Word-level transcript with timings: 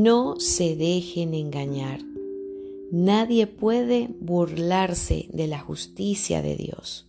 No 0.00 0.38
se 0.38 0.76
dejen 0.76 1.34
engañar. 1.34 1.98
Nadie 2.92 3.48
puede 3.48 4.08
burlarse 4.20 5.26
de 5.32 5.48
la 5.48 5.58
justicia 5.58 6.40
de 6.40 6.54
Dios. 6.54 7.08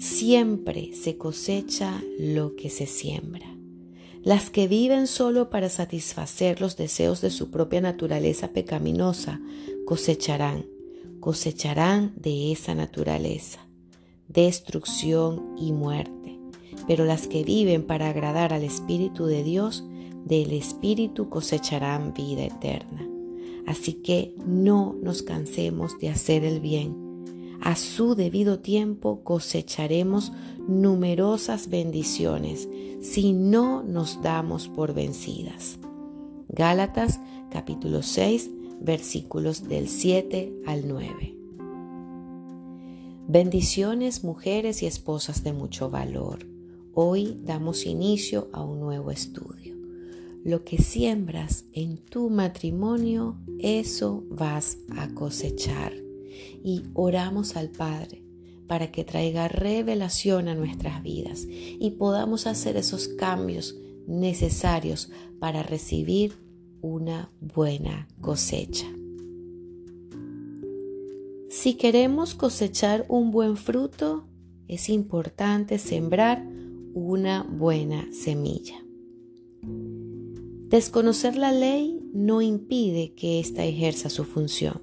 Siempre 0.00 0.90
se 0.92 1.18
cosecha 1.18 2.02
lo 2.18 2.56
que 2.56 2.68
se 2.68 2.86
siembra. 2.88 3.46
Las 4.24 4.50
que 4.50 4.66
viven 4.66 5.06
solo 5.06 5.50
para 5.50 5.68
satisfacer 5.68 6.60
los 6.60 6.76
deseos 6.76 7.20
de 7.20 7.30
su 7.30 7.52
propia 7.52 7.80
naturaleza 7.80 8.48
pecaminosa 8.48 9.40
cosecharán, 9.84 10.66
cosecharán 11.20 12.12
de 12.16 12.50
esa 12.50 12.74
naturaleza, 12.74 13.60
destrucción 14.26 15.54
y 15.56 15.70
muerte. 15.70 16.40
Pero 16.88 17.04
las 17.04 17.28
que 17.28 17.44
viven 17.44 17.84
para 17.84 18.08
agradar 18.08 18.52
al 18.52 18.64
Espíritu 18.64 19.26
de 19.26 19.44
Dios, 19.44 19.84
del 20.26 20.52
Espíritu 20.52 21.30
cosecharán 21.30 22.12
vida 22.12 22.44
eterna. 22.44 23.08
Así 23.66 23.94
que 23.94 24.34
no 24.44 24.94
nos 25.00 25.22
cansemos 25.22 25.98
de 25.98 26.10
hacer 26.10 26.44
el 26.44 26.60
bien. 26.60 27.56
A 27.60 27.74
su 27.76 28.14
debido 28.14 28.58
tiempo 28.58 29.22
cosecharemos 29.24 30.32
numerosas 30.68 31.68
bendiciones 31.68 32.68
si 33.00 33.32
no 33.32 33.82
nos 33.82 34.20
damos 34.20 34.68
por 34.68 34.94
vencidas. 34.94 35.78
Gálatas 36.48 37.20
capítulo 37.50 38.02
6 38.02 38.50
versículos 38.80 39.68
del 39.68 39.88
7 39.88 40.62
al 40.66 40.88
9. 40.88 41.34
Bendiciones 43.28 44.22
mujeres 44.22 44.82
y 44.82 44.86
esposas 44.86 45.42
de 45.42 45.52
mucho 45.52 45.90
valor. 45.90 46.46
Hoy 46.94 47.40
damos 47.44 47.84
inicio 47.84 48.48
a 48.52 48.62
un 48.62 48.78
nuevo 48.80 49.10
estudio. 49.10 49.65
Lo 50.46 50.62
que 50.62 50.78
siembras 50.78 51.64
en 51.72 51.96
tu 51.96 52.30
matrimonio, 52.30 53.36
eso 53.58 54.22
vas 54.30 54.78
a 54.96 55.08
cosechar. 55.08 55.92
Y 56.62 56.84
oramos 56.94 57.56
al 57.56 57.70
Padre 57.70 58.22
para 58.68 58.92
que 58.92 59.02
traiga 59.02 59.48
revelación 59.48 60.46
a 60.46 60.54
nuestras 60.54 61.02
vidas 61.02 61.48
y 61.48 61.96
podamos 61.98 62.46
hacer 62.46 62.76
esos 62.76 63.08
cambios 63.08 63.76
necesarios 64.06 65.10
para 65.40 65.64
recibir 65.64 66.34
una 66.80 67.28
buena 67.40 68.06
cosecha. 68.20 68.86
Si 71.50 71.74
queremos 71.74 72.36
cosechar 72.36 73.04
un 73.08 73.32
buen 73.32 73.56
fruto, 73.56 74.28
es 74.68 74.90
importante 74.90 75.80
sembrar 75.80 76.46
una 76.94 77.42
buena 77.42 78.06
semilla. 78.12 78.85
Desconocer 80.76 81.38
la 81.38 81.52
ley 81.52 82.06
no 82.12 82.42
impide 82.42 83.14
que 83.14 83.40
ésta 83.40 83.64
ejerza 83.64 84.10
su 84.10 84.24
función. 84.24 84.82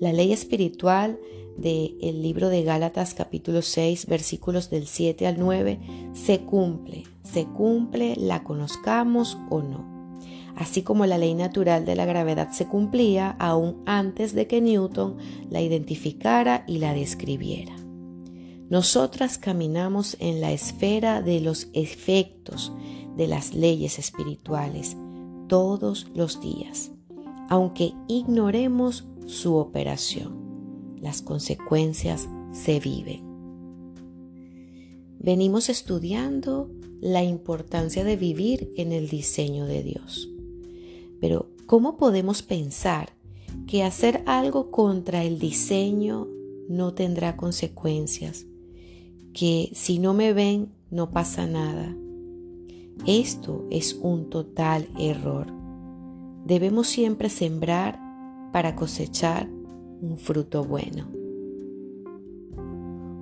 La 0.00 0.12
ley 0.12 0.34
espiritual 0.34 1.18
del 1.56 2.20
libro 2.20 2.50
de 2.50 2.62
Gálatas 2.62 3.14
capítulo 3.14 3.62
6 3.62 4.04
versículos 4.04 4.68
del 4.68 4.86
7 4.86 5.26
al 5.26 5.38
9 5.38 5.80
se 6.12 6.40
cumple, 6.40 7.04
se 7.22 7.46
cumple, 7.46 8.16
la 8.18 8.44
conozcamos 8.44 9.38
o 9.48 9.62
no. 9.62 10.20
Así 10.56 10.82
como 10.82 11.06
la 11.06 11.16
ley 11.16 11.32
natural 11.32 11.86
de 11.86 11.96
la 11.96 12.04
gravedad 12.04 12.50
se 12.50 12.66
cumplía 12.66 13.30
aún 13.38 13.82
antes 13.86 14.34
de 14.34 14.46
que 14.46 14.60
Newton 14.60 15.16
la 15.48 15.62
identificara 15.62 16.64
y 16.68 16.80
la 16.80 16.92
describiera. 16.92 17.74
Nosotras 18.68 19.38
caminamos 19.38 20.18
en 20.20 20.42
la 20.42 20.52
esfera 20.52 21.22
de 21.22 21.40
los 21.40 21.68
efectos 21.72 22.74
de 23.18 23.26
las 23.26 23.52
leyes 23.52 23.98
espirituales 23.98 24.96
todos 25.46 26.06
los 26.14 26.40
días, 26.40 26.90
aunque 27.50 27.92
ignoremos 28.08 29.04
su 29.26 29.56
operación 29.56 30.48
las 31.00 31.22
consecuencias 31.22 32.28
se 32.52 32.80
viven. 32.80 33.22
Venimos 35.18 35.68
estudiando 35.68 36.70
la 37.00 37.22
importancia 37.22 38.04
de 38.04 38.16
vivir 38.16 38.72
en 38.76 38.92
el 38.92 39.08
diseño 39.08 39.66
de 39.66 39.82
Dios. 39.82 40.28
Pero, 41.20 41.50
¿cómo 41.66 41.96
podemos 41.96 42.42
pensar 42.42 43.10
que 43.66 43.82
hacer 43.82 44.22
algo 44.26 44.70
contra 44.70 45.24
el 45.24 45.38
diseño 45.38 46.28
no 46.68 46.94
tendrá 46.94 47.36
consecuencias? 47.36 48.46
Que 49.32 49.70
si 49.74 49.98
no 49.98 50.14
me 50.14 50.32
ven, 50.32 50.72
no 50.90 51.10
pasa 51.10 51.46
nada. 51.46 51.96
Esto 53.06 53.66
es 53.70 53.94
un 53.94 54.28
total 54.30 54.88
error. 54.98 55.46
Debemos 56.44 56.88
siempre 56.88 57.28
sembrar 57.28 58.00
para 58.52 58.76
cosechar 58.76 59.48
un 60.00 60.16
fruto 60.18 60.64
bueno. 60.64 61.06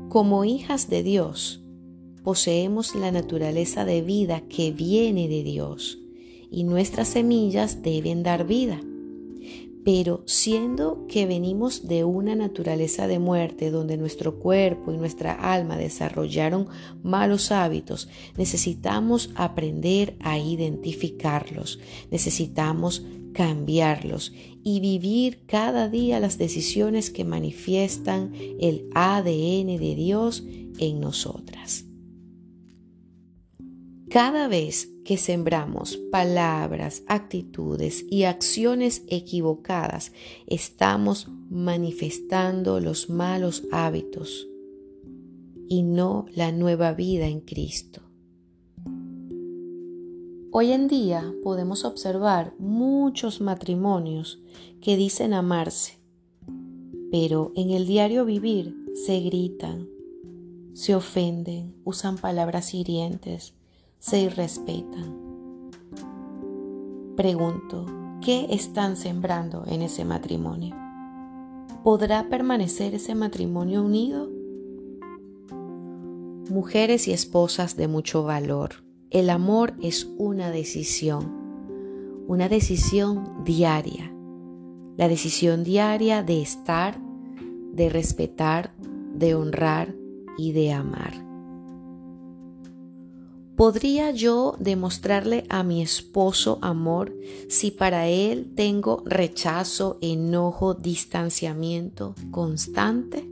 Como 0.08 0.44
hijas 0.44 0.88
de 0.88 1.02
Dios, 1.02 1.62
poseemos 2.22 2.94
la 2.94 3.12
naturaleza 3.12 3.84
de 3.84 4.02
vida 4.02 4.40
que 4.48 4.72
viene 4.72 5.28
de 5.28 5.42
Dios 5.42 5.98
y 6.50 6.64
nuestras 6.64 7.08
semillas 7.08 7.82
deben 7.82 8.22
dar 8.22 8.46
vida. 8.46 8.80
Pero 9.86 10.24
siendo 10.26 11.06
que 11.06 11.26
venimos 11.26 11.86
de 11.86 12.02
una 12.02 12.34
naturaleza 12.34 13.06
de 13.06 13.20
muerte 13.20 13.70
donde 13.70 13.96
nuestro 13.96 14.40
cuerpo 14.40 14.92
y 14.92 14.96
nuestra 14.96 15.32
alma 15.32 15.76
desarrollaron 15.76 16.66
malos 17.04 17.52
hábitos, 17.52 18.08
necesitamos 18.36 19.30
aprender 19.36 20.16
a 20.18 20.40
identificarlos, 20.40 21.78
necesitamos 22.10 23.04
cambiarlos 23.32 24.32
y 24.64 24.80
vivir 24.80 25.46
cada 25.46 25.88
día 25.88 26.18
las 26.18 26.36
decisiones 26.36 27.10
que 27.10 27.22
manifiestan 27.22 28.32
el 28.58 28.90
ADN 28.92 29.78
de 29.78 29.94
Dios 29.94 30.42
en 30.80 30.98
nosotras. 30.98 31.85
Cada 34.16 34.48
vez 34.48 34.88
que 35.04 35.18
sembramos 35.18 35.98
palabras, 36.10 37.02
actitudes 37.06 38.02
y 38.10 38.22
acciones 38.22 39.02
equivocadas, 39.08 40.10
estamos 40.46 41.28
manifestando 41.50 42.80
los 42.80 43.10
malos 43.10 43.64
hábitos 43.72 44.48
y 45.68 45.82
no 45.82 46.24
la 46.34 46.50
nueva 46.50 46.94
vida 46.94 47.26
en 47.26 47.40
Cristo. 47.40 48.00
Hoy 50.50 50.72
en 50.72 50.88
día 50.88 51.34
podemos 51.42 51.84
observar 51.84 52.54
muchos 52.58 53.42
matrimonios 53.42 54.40
que 54.80 54.96
dicen 54.96 55.34
amarse, 55.34 55.98
pero 57.10 57.52
en 57.54 57.68
el 57.68 57.86
diario 57.86 58.24
vivir 58.24 58.74
se 58.94 59.20
gritan, 59.20 59.86
se 60.72 60.94
ofenden, 60.94 61.74
usan 61.84 62.16
palabras 62.16 62.72
hirientes, 62.72 63.52
se 63.98 64.20
irrespetan. 64.20 65.70
Pregunto, 67.16 67.86
¿qué 68.20 68.46
están 68.50 68.96
sembrando 68.96 69.64
en 69.66 69.82
ese 69.82 70.04
matrimonio? 70.04 70.76
¿Podrá 71.82 72.28
permanecer 72.28 72.94
ese 72.94 73.14
matrimonio 73.14 73.82
unido? 73.82 74.28
Mujeres 76.50 77.08
y 77.08 77.12
esposas 77.12 77.76
de 77.76 77.88
mucho 77.88 78.22
valor 78.22 78.86
el 79.10 79.30
amor 79.30 79.74
es 79.80 80.12
una 80.18 80.50
decisión, 80.50 81.32
una 82.26 82.48
decisión 82.48 83.44
diaria, 83.44 84.12
la 84.96 85.08
decisión 85.08 85.62
diaria 85.62 86.24
de 86.24 86.42
estar, 86.42 86.98
de 87.72 87.88
respetar, 87.88 88.74
de 89.14 89.34
honrar 89.36 89.94
y 90.36 90.52
de 90.52 90.72
amar. 90.72 91.25
¿Podría 93.56 94.10
yo 94.10 94.54
demostrarle 94.60 95.46
a 95.48 95.62
mi 95.62 95.80
esposo 95.80 96.58
amor 96.60 97.16
si 97.48 97.70
para 97.70 98.06
él 98.06 98.52
tengo 98.54 99.02
rechazo, 99.06 99.96
enojo, 100.02 100.74
distanciamiento 100.74 102.14
constante? 102.30 103.26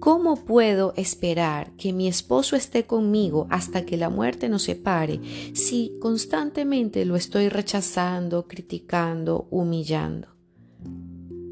¿Cómo 0.00 0.44
puedo 0.44 0.92
esperar 0.96 1.70
que 1.76 1.92
mi 1.92 2.08
esposo 2.08 2.56
esté 2.56 2.84
conmigo 2.84 3.46
hasta 3.48 3.84
que 3.84 3.96
la 3.96 4.10
muerte 4.10 4.48
nos 4.48 4.62
separe 4.62 5.20
si 5.54 5.92
constantemente 6.00 7.04
lo 7.04 7.14
estoy 7.14 7.48
rechazando, 7.48 8.48
criticando, 8.48 9.46
humillando? 9.50 10.28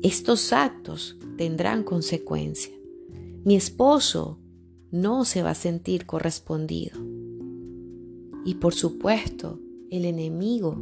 Estos 0.03 0.53
actos 0.53 1.17
tendrán 1.37 1.85
consecuencia. 1.85 2.75
Mi 3.45 3.55
esposo 3.55 4.41
no 5.01 5.25
se 5.25 5.43
va 5.43 5.51
a 5.51 5.55
sentir 5.55 6.07
correspondido. 6.07 6.99
Y 8.45 8.55
por 8.55 8.75
supuesto, 8.75 9.61
el 9.91 10.05
enemigo 10.05 10.77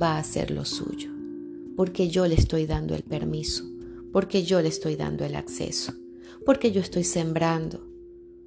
va 0.00 0.16
a 0.16 0.18
hacer 0.18 0.50
lo 0.50 0.64
suyo, 0.64 1.10
porque 1.76 2.08
yo 2.08 2.26
le 2.26 2.34
estoy 2.34 2.66
dando 2.66 2.94
el 2.94 3.02
permiso, 3.02 3.64
porque 4.12 4.44
yo 4.44 4.60
le 4.60 4.68
estoy 4.68 4.96
dando 4.96 5.24
el 5.24 5.36
acceso 5.36 5.94
porque 6.44 6.72
yo 6.72 6.80
estoy 6.80 7.04
sembrando 7.04 7.86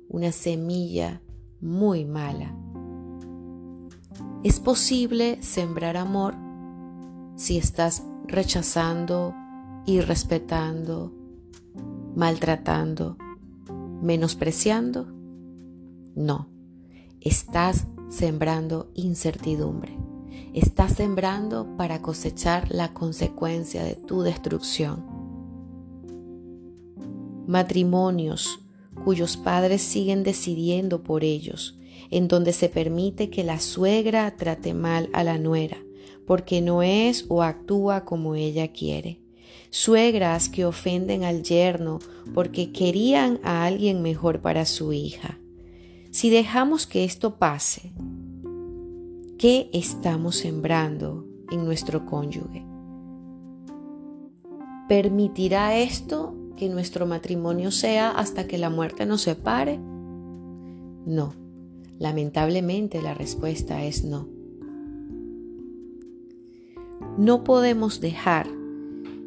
una 0.08 0.32
semilla 0.32 1.22
muy 1.62 2.06
mala. 2.06 2.56
Es 4.44 4.60
posible 4.60 5.42
sembrar 5.42 5.98
amor 5.98 6.36
si 7.36 7.58
estás 7.58 8.04
rechazando, 8.28 9.34
irrespetando, 9.86 11.12
maltratando, 12.16 13.18
menospreciando. 14.02 15.08
No, 16.16 16.50
estás 17.22 17.88
sembrando 18.10 18.92
incertidumbre. 18.94 19.98
Estás 20.54 20.94
sembrando 20.94 21.76
para 21.78 22.02
cosechar 22.02 22.72
la 22.72 22.94
consecuencia 22.94 23.84
de 23.84 23.96
tu 23.96 24.22
destrucción. 24.22 25.04
Matrimonios 27.48 28.60
cuyos 29.04 29.38
padres 29.38 29.82
siguen 29.82 30.24
decidiendo 30.24 31.04
por 31.04 31.24
ellos, 31.24 31.78
en 32.10 32.28
donde 32.28 32.54
se 32.54 32.70
permite 32.70 33.30
que 33.30 33.44
la 33.44 33.60
suegra 33.60 34.36
trate 34.36 34.74
mal 34.74 35.10
a 35.14 35.24
la 35.24 35.38
nuera, 35.38 35.78
porque 36.26 36.62
no 36.62 36.82
es 36.82 37.26
o 37.30 37.44
actúa 37.44 38.06
como 38.06 38.36
ella 38.36 38.70
quiere. 38.70 39.20
Suegras 39.78 40.48
que 40.48 40.66
ofenden 40.66 41.26
al 41.26 41.44
yerno 41.44 42.00
porque 42.34 42.72
querían 42.72 43.42
a 43.44 43.66
alguien 43.66 44.02
mejor 44.02 44.40
para 44.40 44.64
su 44.64 44.94
hija. 44.94 45.38
Si 46.12 46.30
dejamos 46.30 46.88
que 46.88 47.04
esto 47.04 47.36
pase, 47.36 47.92
¿qué 49.38 49.70
estamos 49.74 50.38
sembrando 50.38 51.26
en 51.52 51.66
nuestro 51.66 52.06
cónyuge? 52.06 52.66
¿Permitirá 54.88 55.78
esto 55.78 56.34
que 56.56 56.70
nuestro 56.70 57.06
matrimonio 57.06 57.70
sea 57.70 58.12
hasta 58.12 58.48
que 58.48 58.58
la 58.58 58.70
muerte 58.70 59.06
nos 59.06 59.24
separe? 59.24 59.78
No, 59.78 61.34
lamentablemente 62.00 63.02
la 63.02 63.14
respuesta 63.14 63.84
es 63.84 64.06
no. 64.06 64.30
No 67.18 67.44
podemos 67.44 68.00
dejar 68.00 68.48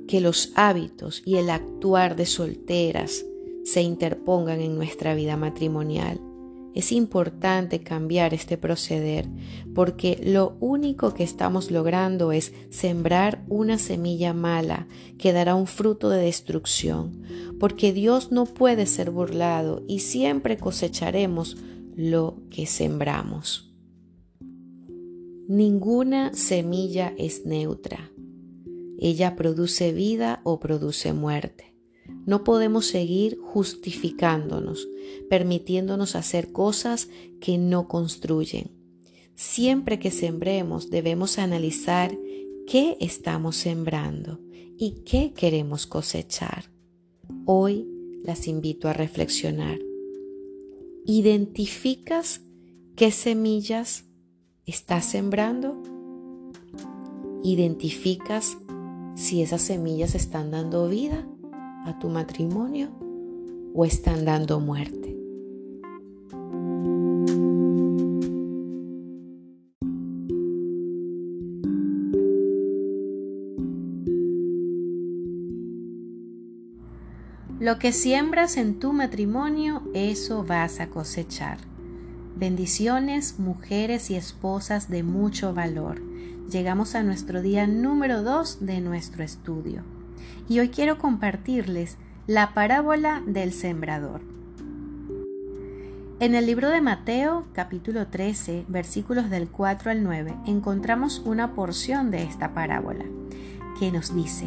que 0.09 0.21
los 0.21 0.51
hábitos 0.57 1.23
y 1.25 1.37
el 1.37 1.51
actuar 1.51 2.17
de 2.17 2.27
solteras 2.27 3.25
se 3.65 3.83
interpongan 3.83 4.61
en 4.61 4.75
nuestra 4.75 5.15
vida 5.15 5.37
matrimonial. 5.37 6.21
Es 6.75 6.93
importante 6.93 7.81
cambiar 7.81 8.35
este 8.35 8.57
proceder 8.57 9.27
porque 9.75 10.21
lo 10.23 10.57
único 10.61 11.13
que 11.13 11.25
estamos 11.25 11.71
logrando 11.71 12.33
es 12.33 12.53
sembrar 12.71 13.45
una 13.49 13.79
semilla 13.79 14.33
mala 14.33 14.87
que 15.19 15.33
dará 15.33 15.55
un 15.55 15.67
fruto 15.67 16.09
de 16.09 16.23
destrucción, 16.23 17.23
porque 17.59 17.93
Dios 17.93 18.33
no 18.33 18.47
puede 18.47 18.87
ser 18.87 19.11
burlado 19.11 19.83
y 19.89 20.01
siempre 20.01 20.57
cosecharemos 20.57 21.57
lo 21.97 22.37
que 22.51 22.67
sembramos. 22.67 23.75
Ninguna 25.49 26.33
semilla 26.35 27.13
es 27.19 27.45
neutra. 27.45 28.11
Ella 28.99 29.37
produce 29.37 29.93
vida 29.93 30.41
o 30.45 30.59
produce 30.59 31.13
muerte. 31.13 31.75
No 32.27 32.43
podemos 32.45 32.87
seguir 32.87 33.39
justificándonos, 33.41 34.89
permitiéndonos 35.31 36.17
hacer 36.17 36.53
cosas 36.53 37.09
que 37.41 37.59
no 37.59 37.87
construyen. 37.89 38.71
Siempre 39.35 39.99
que 39.99 40.11
sembremos 40.11 40.91
debemos 40.91 41.39
analizar 41.39 42.17
qué 42.67 42.97
estamos 43.01 43.57
sembrando 43.57 44.41
y 44.77 45.03
qué 45.07 45.33
queremos 45.33 45.87
cosechar. 45.87 46.65
Hoy 47.45 47.87
las 48.25 48.49
invito 48.49 48.89
a 48.89 48.93
reflexionar. 48.93 49.79
¿Identificas 51.07 52.43
qué 52.97 53.11
semillas 53.11 54.05
estás 54.67 55.05
sembrando? 55.07 55.83
¿Identificas 57.43 58.59
si 59.19 59.43
esas 59.43 59.61
semillas 59.61 60.15
están 60.15 60.51
dando 60.51 60.89
vida? 60.89 61.27
a 61.89 61.99
tu 61.99 62.09
matrimonio 62.09 62.91
o 63.75 63.85
están 63.85 64.25
dando 64.25 64.61
muerte. 64.61 65.17
Lo 77.61 77.79
que 77.79 77.93
siembras 77.93 78.57
en 78.57 78.79
tu 78.79 78.93
matrimonio, 78.93 79.83
eso 79.93 80.45
vas 80.45 80.81
a 80.81 80.89
cosechar. 80.89 81.59
Bendiciones, 82.39 83.41
mujeres 83.41 84.13
y 84.13 84.15
esposas 84.15 84.89
de 84.89 85.03
mucho 85.03 85.55
valor. 85.55 86.01
Llegamos 86.49 86.95
a 86.95 87.03
nuestro 87.03 87.43
día 87.43 87.67
número 87.67 88.23
2 88.23 88.65
de 88.65 88.81
nuestro 88.81 89.25
estudio 89.25 89.83
y 90.49 90.61
hoy 90.61 90.69
quiero 90.69 90.99
compartirles 90.99 91.97
la 92.29 92.55
parábola 92.55 93.25
del 93.27 93.53
sembrador. 93.53 94.21
En 96.21 96.37
el 96.37 96.47
libro 96.47 96.69
de 96.69 96.81
Mateo, 96.81 97.45
capítulo 97.55 98.07
13, 98.07 98.67
versículos 98.69 99.31
del 99.31 99.49
4 99.49 99.91
al 99.91 100.05
9, 100.05 100.37
encontramos 100.47 101.21
una 101.25 101.57
porción 101.57 102.13
de 102.13 102.23
esta 102.23 102.55
parábola 102.55 103.05
que 103.81 103.91
nos 103.91 104.15
dice, 104.15 104.47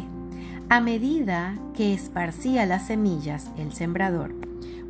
a 0.70 0.80
medida 0.80 1.58
que 1.74 1.92
esparcía 1.92 2.64
las 2.64 2.86
semillas 2.86 3.50
el 3.58 3.74
sembrador 3.74 4.34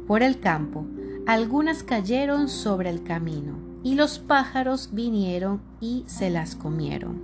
por 0.06 0.22
el 0.22 0.38
campo, 0.38 0.87
algunas 1.26 1.84
cayeron 1.84 2.48
sobre 2.48 2.90
el 2.90 3.04
camino 3.04 3.54
y 3.84 3.94
los 3.94 4.19
pájaros 4.19 4.90
vinieron 4.92 5.60
y 5.80 6.02
se 6.06 6.30
las 6.30 6.56
comieron. 6.56 7.20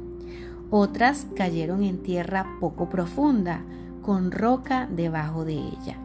Otras 0.70 1.26
cayeron 1.34 1.82
en 1.82 2.02
tierra 2.02 2.46
poco 2.60 2.88
profunda, 2.88 3.62
con 4.02 4.30
roca 4.30 4.86
debajo 4.90 5.44
de 5.44 5.54
ella. 5.54 5.96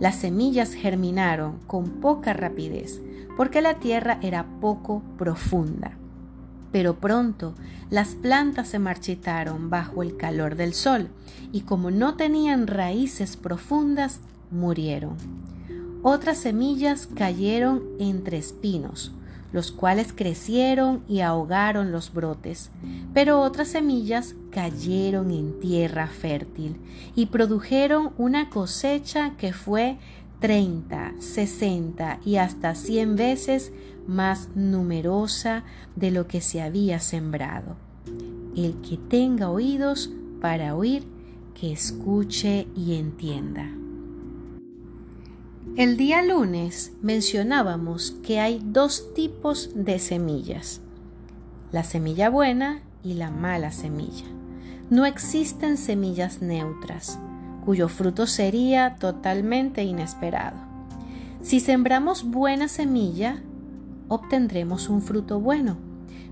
Las 0.00 0.16
semillas 0.16 0.72
germinaron 0.72 1.58
con 1.66 2.00
poca 2.00 2.32
rapidez, 2.32 3.00
porque 3.36 3.62
la 3.62 3.74
tierra 3.74 4.18
era 4.22 4.44
poco 4.60 5.02
profunda. 5.16 5.92
Pero 6.72 6.98
pronto 6.98 7.54
las 7.90 8.14
plantas 8.14 8.68
se 8.68 8.78
marchitaron 8.78 9.70
bajo 9.70 10.02
el 10.02 10.16
calor 10.16 10.56
del 10.56 10.74
sol, 10.74 11.08
y 11.52 11.62
como 11.62 11.90
no 11.90 12.14
tenían 12.14 12.66
raíces 12.66 13.36
profundas, 13.36 14.20
murieron. 14.50 15.16
Otras 16.02 16.38
semillas 16.38 17.08
cayeron 17.14 17.82
entre 17.98 18.38
espinos, 18.38 19.12
los 19.52 19.72
cuales 19.72 20.12
crecieron 20.12 21.02
y 21.08 21.20
ahogaron 21.20 21.90
los 21.90 22.12
brotes, 22.12 22.70
pero 23.14 23.40
otras 23.40 23.68
semillas 23.68 24.34
cayeron 24.50 25.30
en 25.30 25.58
tierra 25.58 26.06
fértil 26.06 26.76
y 27.16 27.26
produjeron 27.26 28.10
una 28.16 28.50
cosecha 28.50 29.36
que 29.38 29.52
fue 29.52 29.96
30, 30.40 31.14
60 31.18 32.20
y 32.24 32.36
hasta 32.36 32.74
100 32.74 33.16
veces 33.16 33.72
más 34.06 34.50
numerosa 34.54 35.64
de 35.96 36.10
lo 36.12 36.28
que 36.28 36.40
se 36.40 36.62
había 36.62 37.00
sembrado. 37.00 37.76
El 38.56 38.80
que 38.82 38.96
tenga 38.96 39.50
oídos 39.50 40.10
para 40.40 40.76
oír, 40.76 41.04
que 41.58 41.72
escuche 41.72 42.68
y 42.76 42.94
entienda. 42.94 43.68
El 45.78 45.96
día 45.96 46.22
lunes 46.22 46.90
mencionábamos 47.02 48.10
que 48.24 48.40
hay 48.40 48.60
dos 48.64 49.14
tipos 49.14 49.70
de 49.76 50.00
semillas, 50.00 50.80
la 51.70 51.84
semilla 51.84 52.30
buena 52.30 52.82
y 53.04 53.14
la 53.14 53.30
mala 53.30 53.70
semilla. 53.70 54.24
No 54.90 55.06
existen 55.06 55.76
semillas 55.76 56.42
neutras, 56.42 57.20
cuyo 57.64 57.86
fruto 57.86 58.26
sería 58.26 58.96
totalmente 58.96 59.84
inesperado. 59.84 60.56
Si 61.42 61.60
sembramos 61.60 62.24
buena 62.24 62.66
semilla, 62.66 63.40
obtendremos 64.08 64.88
un 64.88 65.00
fruto 65.00 65.38
bueno, 65.38 65.76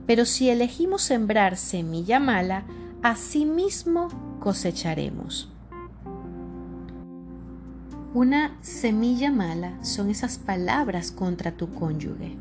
pero 0.09 0.25
si 0.25 0.51
elegimos 0.51 1.03
sembrar 1.03 1.57
semilla 1.57 2.19
mala, 2.19 2.65
asimismo 3.01 4.09
cosecharemos. 4.41 5.53
Una 8.17 8.57
semilla 8.63 9.31
mala 9.31 9.75
son 9.85 10.09
esas 10.09 10.39
palabras 10.39 11.13
contra 11.13 11.53
tu 11.53 11.75
cónyuge. 11.75 12.35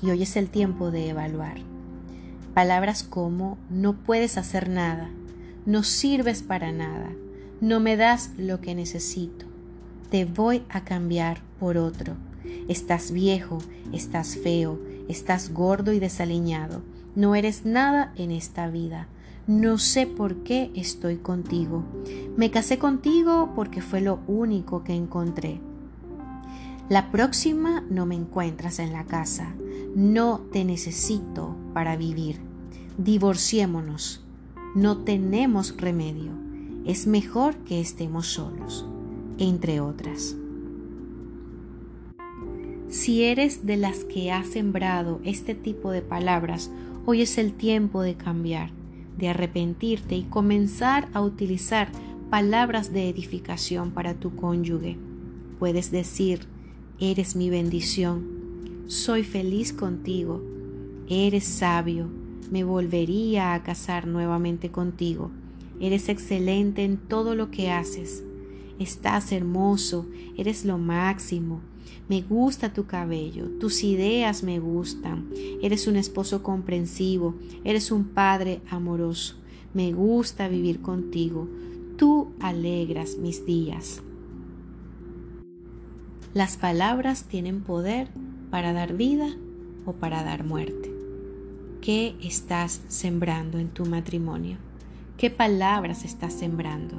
Y 0.00 0.10
hoy 0.10 0.22
es 0.22 0.34
el 0.34 0.48
tiempo 0.48 0.90
de 0.90 1.10
evaluar. 1.10 1.58
Palabras 2.54 3.02
como 3.02 3.58
no 3.68 3.96
puedes 3.96 4.38
hacer 4.38 4.70
nada, 4.70 5.10
no 5.66 5.82
sirves 5.82 6.42
para 6.42 6.72
nada, 6.72 7.10
no 7.60 7.80
me 7.80 7.98
das 7.98 8.30
lo 8.38 8.62
que 8.62 8.74
necesito, 8.74 9.44
te 10.08 10.24
voy 10.24 10.62
a 10.70 10.84
cambiar 10.84 11.42
por 11.60 11.76
otro. 11.76 12.14
Estás 12.70 13.10
viejo, 13.10 13.58
estás 13.92 14.38
feo, 14.38 14.80
estás 15.10 15.52
gordo 15.52 15.92
y 15.92 15.98
desaliñado, 15.98 16.80
no 17.14 17.34
eres 17.34 17.66
nada 17.66 18.14
en 18.16 18.30
esta 18.30 18.68
vida. 18.68 19.08
No 19.46 19.76
sé 19.76 20.06
por 20.06 20.36
qué 20.36 20.70
estoy 20.74 21.16
contigo. 21.18 21.84
Me 22.34 22.50
casé 22.50 22.78
contigo 22.78 23.52
porque 23.54 23.82
fue 23.82 24.00
lo 24.00 24.20
único 24.26 24.84
que 24.84 24.94
encontré. 24.94 25.60
La 26.88 27.10
próxima 27.10 27.84
no 27.90 28.06
me 28.06 28.14
encuentras 28.14 28.78
en 28.78 28.94
la 28.94 29.04
casa. 29.04 29.54
No 29.94 30.40
te 30.50 30.64
necesito 30.64 31.56
para 31.74 31.96
vivir. 31.96 32.40
Divorciémonos. 32.96 34.24
No 34.74 34.98
tenemos 34.98 35.76
remedio. 35.76 36.32
Es 36.86 37.06
mejor 37.06 37.54
que 37.56 37.82
estemos 37.82 38.28
solos. 38.28 38.86
Entre 39.36 39.78
otras. 39.80 40.36
Si 42.88 43.24
eres 43.24 43.66
de 43.66 43.76
las 43.76 44.04
que 44.04 44.32
ha 44.32 44.42
sembrado 44.44 45.20
este 45.22 45.54
tipo 45.54 45.90
de 45.90 46.00
palabras, 46.00 46.70
hoy 47.04 47.22
es 47.22 47.38
el 47.38 47.52
tiempo 47.52 48.02
de 48.02 48.14
cambiar, 48.14 48.70
de 49.16 49.28
arrepentirte 49.28 50.16
y 50.16 50.22
comenzar 50.24 51.08
a 51.12 51.22
utilizar 51.22 51.90
palabras 52.30 52.92
de 52.92 53.08
edificación 53.08 53.92
para 53.92 54.14
tu 54.14 54.34
cónyuge. 54.34 54.96
Puedes 55.58 55.90
decir, 55.90 56.40
eres 56.98 57.36
mi 57.36 57.50
bendición, 57.50 58.84
soy 58.86 59.22
feliz 59.22 59.72
contigo, 59.72 60.42
eres 61.08 61.44
sabio, 61.44 62.08
me 62.50 62.64
volvería 62.64 63.54
a 63.54 63.62
casar 63.62 64.06
nuevamente 64.06 64.70
contigo, 64.70 65.30
eres 65.80 66.08
excelente 66.08 66.84
en 66.84 66.96
todo 66.96 67.34
lo 67.34 67.50
que 67.50 67.70
haces, 67.70 68.24
estás 68.78 69.32
hermoso, 69.32 70.06
eres 70.36 70.64
lo 70.64 70.78
máximo, 70.78 71.60
me 72.08 72.20
gusta 72.22 72.72
tu 72.72 72.86
cabello, 72.86 73.48
tus 73.58 73.82
ideas 73.82 74.42
me 74.42 74.58
gustan. 74.58 75.28
Eres 75.62 75.86
un 75.86 75.96
esposo 75.96 76.42
comprensivo, 76.42 77.34
eres 77.64 77.90
un 77.90 78.04
padre 78.04 78.60
amoroso. 78.68 79.36
Me 79.72 79.92
gusta 79.92 80.48
vivir 80.48 80.82
contigo. 80.82 81.48
Tú 81.96 82.32
alegras 82.40 83.16
mis 83.16 83.46
días. 83.46 84.02
Las 86.34 86.56
palabras 86.56 87.24
tienen 87.24 87.62
poder 87.62 88.08
para 88.50 88.72
dar 88.72 88.94
vida 88.94 89.28
o 89.86 89.92
para 89.92 90.22
dar 90.24 90.44
muerte. 90.44 90.92
¿Qué 91.80 92.16
estás 92.22 92.82
sembrando 92.88 93.58
en 93.58 93.68
tu 93.68 93.84
matrimonio? 93.86 94.58
¿Qué 95.16 95.30
palabras 95.30 96.04
estás 96.04 96.32
sembrando? 96.32 96.96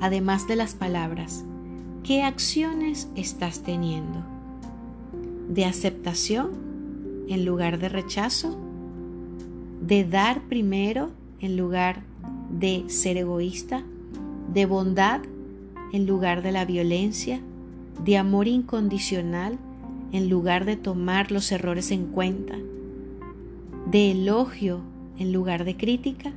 Además 0.00 0.48
de 0.48 0.56
las 0.56 0.74
palabras, 0.74 1.44
¿Qué 2.02 2.22
acciones 2.22 3.08
estás 3.14 3.60
teniendo? 3.60 4.24
¿De 5.50 5.66
aceptación 5.66 6.50
en 7.28 7.44
lugar 7.44 7.78
de 7.78 7.90
rechazo? 7.90 8.58
¿De 9.82 10.04
dar 10.04 10.40
primero 10.48 11.10
en 11.40 11.58
lugar 11.58 12.02
de 12.58 12.84
ser 12.88 13.18
egoísta? 13.18 13.82
¿De 14.52 14.64
bondad 14.64 15.20
en 15.92 16.06
lugar 16.06 16.42
de 16.42 16.52
la 16.52 16.64
violencia? 16.64 17.38
¿De 18.02 18.16
amor 18.16 18.48
incondicional 18.48 19.58
en 20.10 20.30
lugar 20.30 20.64
de 20.64 20.76
tomar 20.76 21.30
los 21.30 21.52
errores 21.52 21.90
en 21.90 22.06
cuenta? 22.06 22.56
¿De 23.90 24.12
elogio 24.12 24.80
en 25.18 25.34
lugar 25.34 25.64
de 25.64 25.76
crítica? 25.76 26.32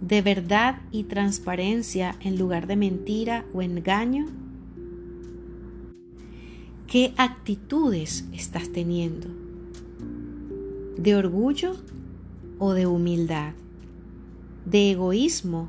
¿De 0.00 0.22
verdad 0.22 0.80
y 0.90 1.04
transparencia 1.04 2.16
en 2.20 2.36
lugar 2.36 2.66
de 2.66 2.74
mentira 2.74 3.44
o 3.54 3.62
engaño? 3.62 4.26
¿Qué 6.88 7.12
actitudes 7.18 8.24
estás 8.32 8.70
teniendo? 8.70 9.28
¿De 10.96 11.16
orgullo 11.16 11.76
o 12.58 12.72
de 12.72 12.86
humildad? 12.86 13.52
¿De 14.64 14.92
egoísmo 14.92 15.68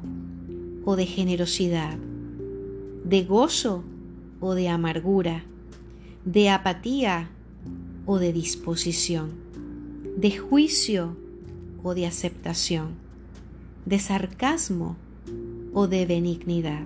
o 0.86 0.96
de 0.96 1.06
generosidad? 1.06 1.98
¿De 3.04 3.26
gozo 3.26 3.84
o 4.40 4.56
de 4.56 4.70
amargura? 4.70 5.44
¿De 6.24 6.50
apatía 6.50 7.30
o 8.06 8.18
de 8.18 8.32
disposición? 8.32 9.32
¿De 10.16 10.38
juicio 10.38 11.18
o 11.84 11.96
de 11.96 12.06
aceptación? 12.06 12.92
¿De 13.86 14.00
sarcasmo 14.00 14.96
o 15.74 15.90
de 15.90 16.06
benignidad? 16.06 16.86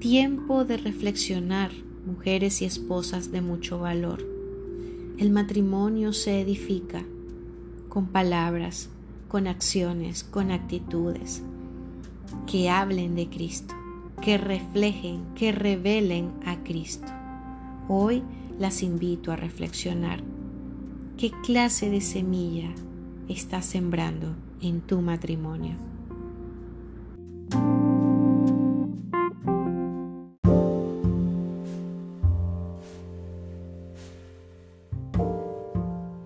Tiempo 0.00 0.64
de 0.64 0.76
reflexionar, 0.76 1.72
mujeres 2.06 2.62
y 2.62 2.66
esposas 2.66 3.32
de 3.32 3.40
mucho 3.40 3.80
valor. 3.80 4.24
El 5.18 5.32
matrimonio 5.32 6.12
se 6.12 6.40
edifica 6.40 7.02
con 7.88 8.06
palabras, 8.06 8.90
con 9.26 9.48
acciones, 9.48 10.22
con 10.22 10.52
actitudes 10.52 11.42
que 12.46 12.70
hablen 12.70 13.16
de 13.16 13.28
Cristo, 13.28 13.74
que 14.22 14.38
reflejen, 14.38 15.24
que 15.34 15.50
revelen 15.50 16.30
a 16.46 16.62
Cristo. 16.62 17.08
Hoy 17.88 18.22
las 18.56 18.84
invito 18.84 19.32
a 19.32 19.36
reflexionar. 19.36 20.22
¿Qué 21.16 21.32
clase 21.44 21.90
de 21.90 22.02
semilla 22.02 22.70
estás 23.28 23.66
sembrando 23.66 24.36
en 24.60 24.80
tu 24.80 25.00
matrimonio? 25.00 25.74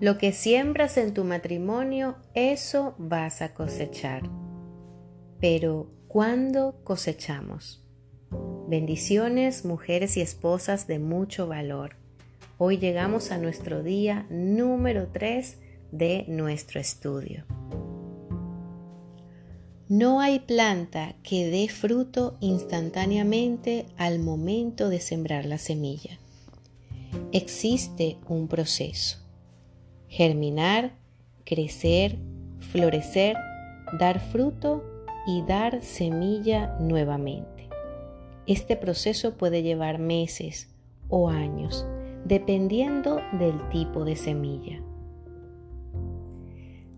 Lo 0.03 0.17
que 0.17 0.33
siembras 0.33 0.97
en 0.97 1.13
tu 1.13 1.23
matrimonio, 1.23 2.17
eso 2.33 2.93
vas 2.97 3.41
a 3.41 3.53
cosechar. 3.53 4.23
Pero, 5.39 5.87
¿cuándo 6.09 6.75
cosechamos? 6.83 7.81
Bendiciones, 8.67 9.63
mujeres 9.63 10.17
y 10.17 10.19
esposas 10.19 10.87
de 10.87 10.99
mucho 10.99 11.47
valor. 11.47 11.95
Hoy 12.57 12.79
llegamos 12.79 13.31
a 13.31 13.37
nuestro 13.37 13.81
día 13.81 14.27
número 14.29 15.07
3 15.07 15.57
de 15.93 16.25
nuestro 16.27 16.81
estudio. 16.81 17.45
No 19.87 20.19
hay 20.19 20.39
planta 20.39 21.15
que 21.23 21.49
dé 21.49 21.69
fruto 21.69 22.35
instantáneamente 22.41 23.85
al 23.95 24.19
momento 24.19 24.89
de 24.89 24.99
sembrar 24.99 25.45
la 25.45 25.59
semilla. 25.59 26.19
Existe 27.31 28.17
un 28.27 28.49
proceso 28.49 29.22
germinar, 30.13 30.91
crecer, 31.43 32.19
florecer, 32.59 33.35
dar 33.99 34.19
fruto 34.19 34.83
y 35.25 35.41
dar 35.41 35.81
semilla 35.81 36.77
nuevamente. 36.79 37.67
Este 38.45 38.77
proceso 38.77 39.37
puede 39.37 39.63
llevar 39.63 39.97
meses 39.97 40.69
o 41.09 41.29
años, 41.29 41.87
dependiendo 42.25 43.21
del 43.39 43.67
tipo 43.69 44.05
de 44.05 44.15
semilla. 44.15 44.83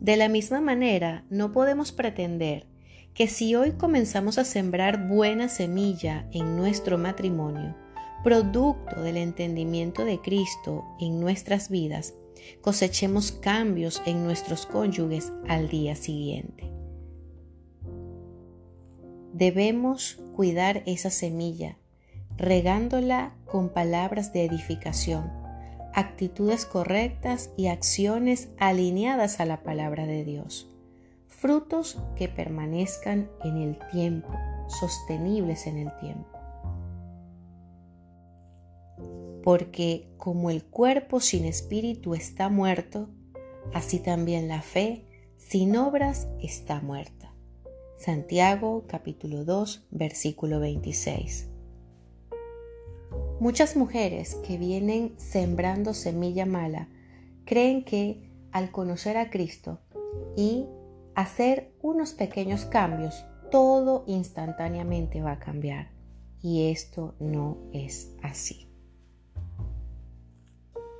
De 0.01 0.17
la 0.17 0.27
misma 0.27 0.59
manera, 0.59 1.23
no 1.29 1.53
podemos 1.53 1.93
pretender 1.93 2.67
que 3.13 3.27
si 3.27 3.55
hoy 3.55 3.71
comenzamos 3.71 4.37
a 4.37 4.43
sembrar 4.43 5.07
buena 5.07 5.47
semilla 5.47 6.27
en 6.33 6.57
nuestro 6.57 6.97
matrimonio, 6.97 7.77
producto 8.25 9.01
del 9.01 9.15
entendimiento 9.15 10.03
de 10.03 10.19
Cristo 10.19 10.83
en 10.99 11.21
nuestras 11.21 11.69
vidas, 11.69 12.13
cosechemos 12.61 13.31
cambios 13.31 14.01
en 14.05 14.23
nuestros 14.23 14.65
cónyuges 14.65 15.31
al 15.47 15.69
día 15.69 15.95
siguiente. 15.95 16.71
Debemos 19.33 20.19
cuidar 20.35 20.83
esa 20.85 21.09
semilla, 21.09 21.77
regándola 22.37 23.35
con 23.45 23.69
palabras 23.69 24.31
de 24.33 24.45
edificación, 24.45 25.31
actitudes 25.93 26.65
correctas 26.65 27.51
y 27.57 27.67
acciones 27.67 28.49
alineadas 28.57 29.39
a 29.39 29.45
la 29.45 29.63
palabra 29.63 30.05
de 30.05 30.23
Dios, 30.23 30.69
frutos 31.27 31.99
que 32.15 32.29
permanezcan 32.29 33.29
en 33.43 33.57
el 33.57 33.77
tiempo, 33.91 34.33
sostenibles 34.67 35.67
en 35.67 35.77
el 35.77 35.97
tiempo 35.99 36.35
porque 39.45 40.09
como 40.25 40.49
el 40.49 40.63
cuerpo 40.63 41.19
sin 41.19 41.45
espíritu 41.45 42.15
está 42.15 42.49
muerto, 42.49 43.09
así 43.75 43.99
también 43.99 44.47
la 44.47 44.63
fe 44.63 45.05
sin 45.37 45.77
obras 45.77 46.27
está 46.41 46.81
muerta. 46.81 47.31
Santiago 47.99 48.85
capítulo 48.87 49.45
2 49.45 49.85
versículo 49.91 50.59
26. 50.59 51.47
Muchas 53.39 53.75
mujeres 53.75 54.33
que 54.47 54.57
vienen 54.57 55.13
sembrando 55.17 55.93
semilla 55.93 56.47
mala 56.47 56.89
creen 57.45 57.85
que 57.85 58.27
al 58.51 58.71
conocer 58.71 59.17
a 59.17 59.29
Cristo 59.29 59.79
y 60.35 60.65
hacer 61.13 61.71
unos 61.83 62.13
pequeños 62.13 62.65
cambios, 62.65 63.23
todo 63.51 64.05
instantáneamente 64.07 65.21
va 65.21 65.33
a 65.33 65.39
cambiar. 65.39 65.91
Y 66.41 66.71
esto 66.71 67.13
no 67.19 67.59
es 67.73 68.11
así. 68.23 68.64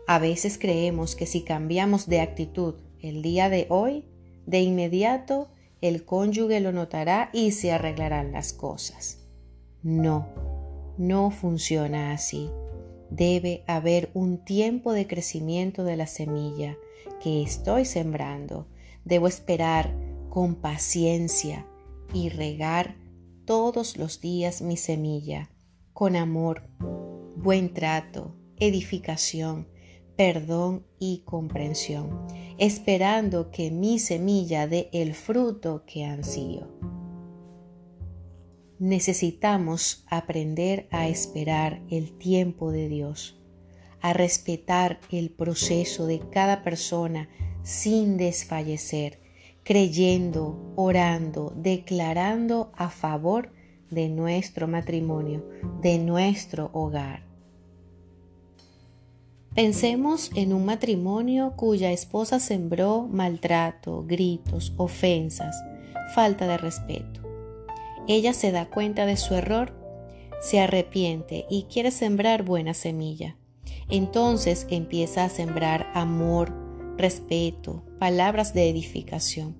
A 0.07 0.19
veces 0.19 0.57
creemos 0.57 1.15
que 1.15 1.25
si 1.25 1.41
cambiamos 1.41 2.07
de 2.07 2.21
actitud 2.21 2.75
el 2.99 3.21
día 3.21 3.49
de 3.49 3.65
hoy, 3.69 4.05
de 4.45 4.61
inmediato 4.61 5.49
el 5.81 6.05
cónyuge 6.05 6.59
lo 6.59 6.71
notará 6.71 7.29
y 7.33 7.51
se 7.51 7.71
arreglarán 7.71 8.31
las 8.31 8.53
cosas. 8.53 9.19
No, 9.83 10.27
no 10.97 11.31
funciona 11.31 12.11
así. 12.11 12.49
Debe 13.09 13.63
haber 13.67 14.09
un 14.13 14.43
tiempo 14.43 14.93
de 14.93 15.07
crecimiento 15.07 15.83
de 15.83 15.95
la 15.95 16.07
semilla 16.07 16.77
que 17.21 17.43
estoy 17.43 17.85
sembrando. 17.85 18.67
Debo 19.03 19.27
esperar 19.27 19.93
con 20.29 20.55
paciencia 20.55 21.67
y 22.13 22.29
regar 22.29 22.95
todos 23.45 23.97
los 23.97 24.21
días 24.21 24.61
mi 24.61 24.77
semilla 24.77 25.51
con 25.93 26.15
amor, 26.15 26.67
buen 27.37 27.73
trato, 27.73 28.35
edificación, 28.57 29.67
perdón 30.15 30.85
y 30.99 31.23
comprensión, 31.25 32.25
esperando 32.57 33.51
que 33.51 33.71
mi 33.71 33.99
semilla 33.99 34.67
dé 34.67 34.89
el 34.93 35.13
fruto 35.13 35.83
que 35.85 36.05
ansío. 36.05 36.67
Necesitamos 38.79 40.05
aprender 40.09 40.87
a 40.91 41.07
esperar 41.07 41.81
el 41.89 42.17
tiempo 42.17 42.71
de 42.71 42.89
Dios, 42.89 43.39
a 44.01 44.13
respetar 44.13 44.99
el 45.11 45.31
proceso 45.31 46.05
de 46.05 46.19
cada 46.29 46.63
persona 46.63 47.29
sin 47.63 48.17
desfallecer, 48.17 49.19
creyendo, 49.63 50.73
orando, 50.75 51.53
declarando 51.55 52.71
a 52.75 52.89
favor 52.89 53.51
de 53.89 54.09
nuestro 54.09 54.67
matrimonio, 54.67 55.47
de 55.81 55.97
nuestro 55.97 56.69
hogar. 56.73 57.24
Pensemos 59.55 60.31
en 60.35 60.51
un 60.51 60.65
matrimonio 60.65 61.53
cuya 61.55 61.93
esposa 61.93 62.41
sembró 62.41 63.07
maltrato, 63.09 64.03
gritos, 64.05 64.73
ofensas, 64.75 65.55
falta 66.13 66.45
de 66.45 66.57
respeto. 66.57 67.21
Ella 68.05 68.33
se 68.33 68.51
da 68.51 68.65
cuenta 68.69 69.05
de 69.05 69.15
su 69.15 69.33
error, 69.33 69.71
se 70.41 70.59
arrepiente 70.59 71.45
y 71.49 71.63
quiere 71.71 71.91
sembrar 71.91 72.43
buena 72.43 72.73
semilla. 72.73 73.37
Entonces 73.87 74.67
empieza 74.69 75.23
a 75.23 75.29
sembrar 75.29 75.89
amor, 75.93 76.51
respeto, 76.97 77.85
palabras 77.97 78.53
de 78.53 78.69
edificación. 78.69 79.55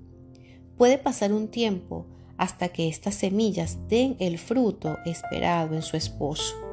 Puede 0.76 0.98
pasar 0.98 1.32
un 1.32 1.48
tiempo 1.48 2.06
hasta 2.36 2.68
que 2.68 2.90
estas 2.90 3.16
semillas 3.16 3.88
den 3.88 4.18
el 4.20 4.40
fruto 4.40 4.98
esperado 5.06 5.74
en 5.74 5.84
su 5.84 5.96
esposo. 5.96 6.65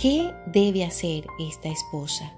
¿Qué 0.00 0.32
debe 0.46 0.84
hacer 0.84 1.26
esta 1.40 1.68
esposa? 1.68 2.32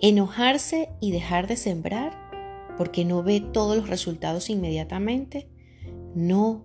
¿Enojarse 0.00 0.88
y 1.00 1.12
dejar 1.12 1.46
de 1.46 1.54
sembrar 1.54 2.74
porque 2.76 3.04
no 3.04 3.22
ve 3.22 3.40
todos 3.40 3.76
los 3.76 3.88
resultados 3.88 4.50
inmediatamente? 4.50 5.48
No, 6.16 6.64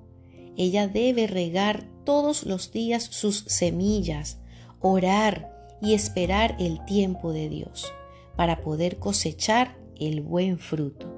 ella 0.58 0.88
debe 0.88 1.28
regar 1.28 1.86
todos 2.04 2.48
los 2.48 2.72
días 2.72 3.04
sus 3.04 3.44
semillas, 3.46 4.40
orar 4.80 5.78
y 5.84 5.94
esperar 5.94 6.56
el 6.58 6.84
tiempo 6.86 7.32
de 7.32 7.48
Dios 7.48 7.94
para 8.36 8.64
poder 8.64 8.98
cosechar 8.98 9.78
el 10.00 10.22
buen 10.22 10.58
fruto. 10.58 11.14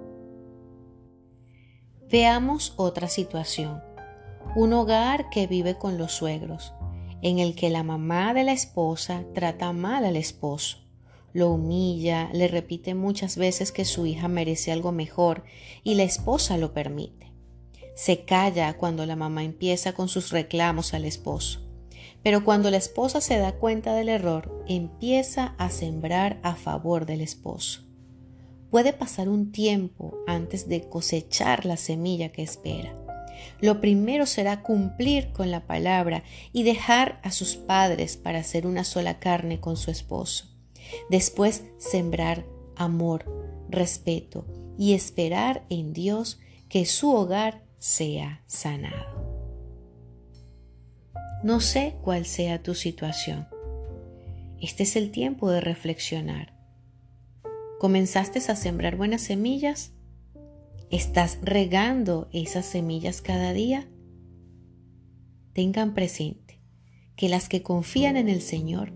Veamos 2.11 2.73
otra 2.75 3.07
situación. 3.07 3.81
Un 4.57 4.73
hogar 4.73 5.29
que 5.29 5.47
vive 5.47 5.77
con 5.77 5.97
los 5.97 6.11
suegros 6.11 6.73
en 7.23 7.39
el 7.39 7.55
que 7.55 7.69
la 7.69 7.83
mamá 7.83 8.33
de 8.33 8.43
la 8.43 8.51
esposa 8.51 9.23
trata 9.33 9.71
mal 9.71 10.03
al 10.03 10.17
esposo, 10.17 10.79
lo 11.31 11.49
humilla, 11.49 12.29
le 12.33 12.49
repite 12.49 12.93
muchas 12.93 13.37
veces 13.37 13.71
que 13.71 13.85
su 13.85 14.05
hija 14.05 14.27
merece 14.27 14.71
algo 14.71 14.91
mejor 14.91 15.43
y 15.83 15.95
la 15.95 16.03
esposa 16.03 16.57
lo 16.57 16.73
permite. 16.73 17.31
Se 17.95 18.25
calla 18.25 18.77
cuando 18.77 19.05
la 19.05 19.15
mamá 19.15 19.43
empieza 19.43 19.93
con 19.93 20.09
sus 20.09 20.31
reclamos 20.31 20.93
al 20.93 21.05
esposo, 21.05 21.61
pero 22.23 22.43
cuando 22.43 22.69
la 22.69 22.77
esposa 22.77 23.21
se 23.21 23.37
da 23.37 23.53
cuenta 23.53 23.95
del 23.95 24.09
error, 24.09 24.63
empieza 24.67 25.55
a 25.57 25.69
sembrar 25.69 26.39
a 26.43 26.55
favor 26.55 27.05
del 27.05 27.21
esposo. 27.21 27.81
Puede 28.69 28.91
pasar 28.91 29.29
un 29.29 29.51
tiempo 29.51 30.17
antes 30.27 30.67
de 30.67 30.89
cosechar 30.89 31.65
la 31.65 31.77
semilla 31.77 32.33
que 32.33 32.43
espera 32.43 33.02
lo 33.61 33.81
primero 33.81 34.25
será 34.25 34.61
cumplir 34.61 35.31
con 35.31 35.51
la 35.51 35.65
palabra 35.65 36.23
y 36.51 36.63
dejar 36.63 37.19
a 37.23 37.31
sus 37.31 37.55
padres 37.55 38.17
para 38.17 38.39
hacer 38.39 38.67
una 38.67 38.83
sola 38.83 39.19
carne 39.19 39.59
con 39.59 39.77
su 39.77 39.91
esposo. 39.91 40.49
Después 41.09 41.63
sembrar 41.77 42.45
amor, 42.75 43.25
respeto 43.69 44.45
y 44.77 44.93
esperar 44.93 45.65
en 45.69 45.93
Dios 45.93 46.39
que 46.69 46.85
su 46.85 47.13
hogar 47.13 47.63
sea 47.77 48.43
sanado. 48.47 49.23
No 51.43 51.59
sé 51.59 51.95
cuál 52.01 52.25
sea 52.25 52.63
tu 52.63 52.73
situación. 52.73 53.47
Este 54.61 54.83
es 54.83 54.95
el 54.95 55.11
tiempo 55.11 55.51
de 55.51 55.59
reflexionar. 55.59 56.53
¿Comenzaste 57.79 58.39
a 58.39 58.55
sembrar 58.55 58.95
buenas 58.95 59.23
semillas? 59.23 59.92
¿Estás 60.93 61.39
regando 61.41 62.29
esas 62.33 62.67
semillas 62.67 63.23
cada 63.23 63.51
día? 63.51 63.89
Tengan 65.53 65.95
presente 65.95 66.59
que 67.15 67.29
las 67.29 67.49
que 67.49 67.63
confían 67.63 68.15
en 68.15 68.29
el 68.29 68.43
Señor 68.43 68.93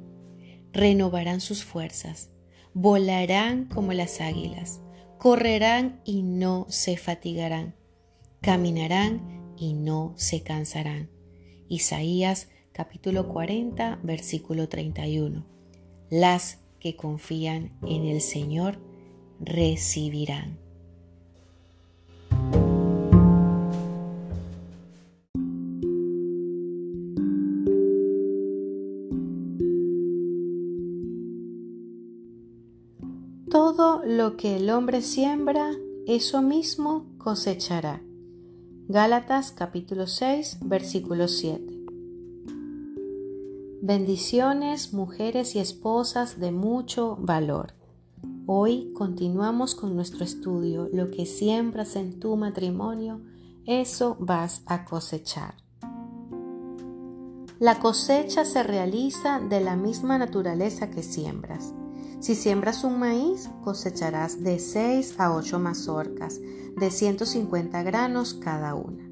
renovarán 0.71 1.41
sus 1.41 1.63
fuerzas, 1.63 2.29
volarán 2.75 3.65
como 3.65 3.93
las 3.93 4.21
águilas, 4.21 4.79
correrán 5.17 5.99
y 6.05 6.21
no 6.21 6.67
se 6.69 6.97
fatigarán, 6.97 7.73
caminarán 8.41 9.55
y 9.57 9.73
no 9.73 10.13
se 10.17 10.43
cansarán. 10.43 11.09
Isaías 11.67 12.49
capítulo 12.73 13.27
40 13.27 14.01
versículo 14.03 14.69
31. 14.69 15.47
Las 16.11 16.59
que 16.79 16.95
confían 16.95 17.75
en 17.81 18.05
el 18.05 18.21
Señor 18.21 18.77
recibirán. 19.39 20.66
Lo 33.87 34.35
que 34.35 34.57
el 34.57 34.69
hombre 34.69 35.01
siembra, 35.01 35.71
eso 36.07 36.41
mismo 36.41 37.05
cosechará. 37.17 38.01
Gálatas 38.89 39.53
capítulo 39.53 40.07
6, 40.07 40.57
versículo 40.63 41.29
7. 41.29 41.85
Bendiciones, 43.81 44.93
mujeres 44.93 45.55
y 45.55 45.59
esposas 45.59 46.37
de 46.37 46.51
mucho 46.51 47.15
valor. 47.17 47.75
Hoy 48.45 48.91
continuamos 48.93 49.73
con 49.73 49.95
nuestro 49.95 50.25
estudio. 50.25 50.89
Lo 50.91 51.09
que 51.09 51.25
siembras 51.25 51.95
en 51.95 52.19
tu 52.19 52.35
matrimonio, 52.35 53.21
eso 53.65 54.17
vas 54.19 54.63
a 54.65 54.83
cosechar. 54.83 55.55
La 57.57 57.79
cosecha 57.79 58.43
se 58.43 58.63
realiza 58.63 59.39
de 59.39 59.61
la 59.61 59.77
misma 59.77 60.17
naturaleza 60.17 60.91
que 60.91 61.03
siembras. 61.03 61.73
Si 62.19 62.33
siembras 62.33 62.83
un 62.83 62.99
maíz, 62.99 63.49
cosecharás 63.63 64.43
de 64.43 64.57
6 64.57 65.19
a 65.19 65.35
8 65.35 65.59
mazorcas, 65.59 66.39
de 66.75 66.89
150 66.89 67.83
granos 67.83 68.33
cada 68.33 68.73
una. 68.73 69.07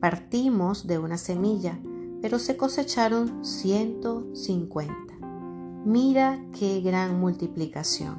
Partimos 0.00 0.86
de 0.86 0.98
una 0.98 1.18
semilla, 1.18 1.78
pero 2.22 2.38
se 2.38 2.56
cosecharon 2.56 3.44
150. 3.44 4.94
Mira 5.84 6.42
qué 6.58 6.80
gran 6.80 7.20
multiplicación. 7.20 8.18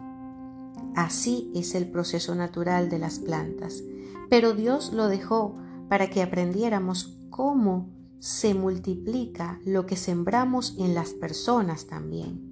Así 0.96 1.52
es 1.56 1.74
el 1.74 1.90
proceso 1.90 2.36
natural 2.36 2.90
de 2.90 3.00
las 3.00 3.20
plantas, 3.20 3.84
pero 4.30 4.54
Dios 4.54 4.94
lo 4.94 5.08
dejó 5.08 5.58
para 5.88 6.10
que 6.10 6.22
aprendiéramos 6.22 7.18
cómo 7.30 7.90
se 8.20 8.54
multiplica 8.54 9.60
lo 9.66 9.86
que 9.86 9.96
sembramos 9.96 10.76
en 10.78 10.94
las 10.94 11.14
personas 11.14 11.88
también. 11.88 12.49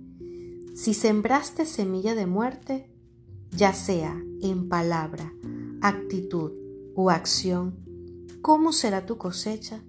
Si 0.77 0.93
sembraste 0.93 1.65
semilla 1.65 2.13
de 2.13 2.27
muerte, 2.27 2.87
ya 3.49 3.73
sea 3.73 4.15
en 4.43 4.69
palabra, 4.69 5.33
actitud 5.81 6.51
o 6.93 7.09
acción, 7.09 7.83
¿cómo 8.43 8.71
será 8.71 9.07
tu 9.07 9.17
cosecha? 9.17 9.83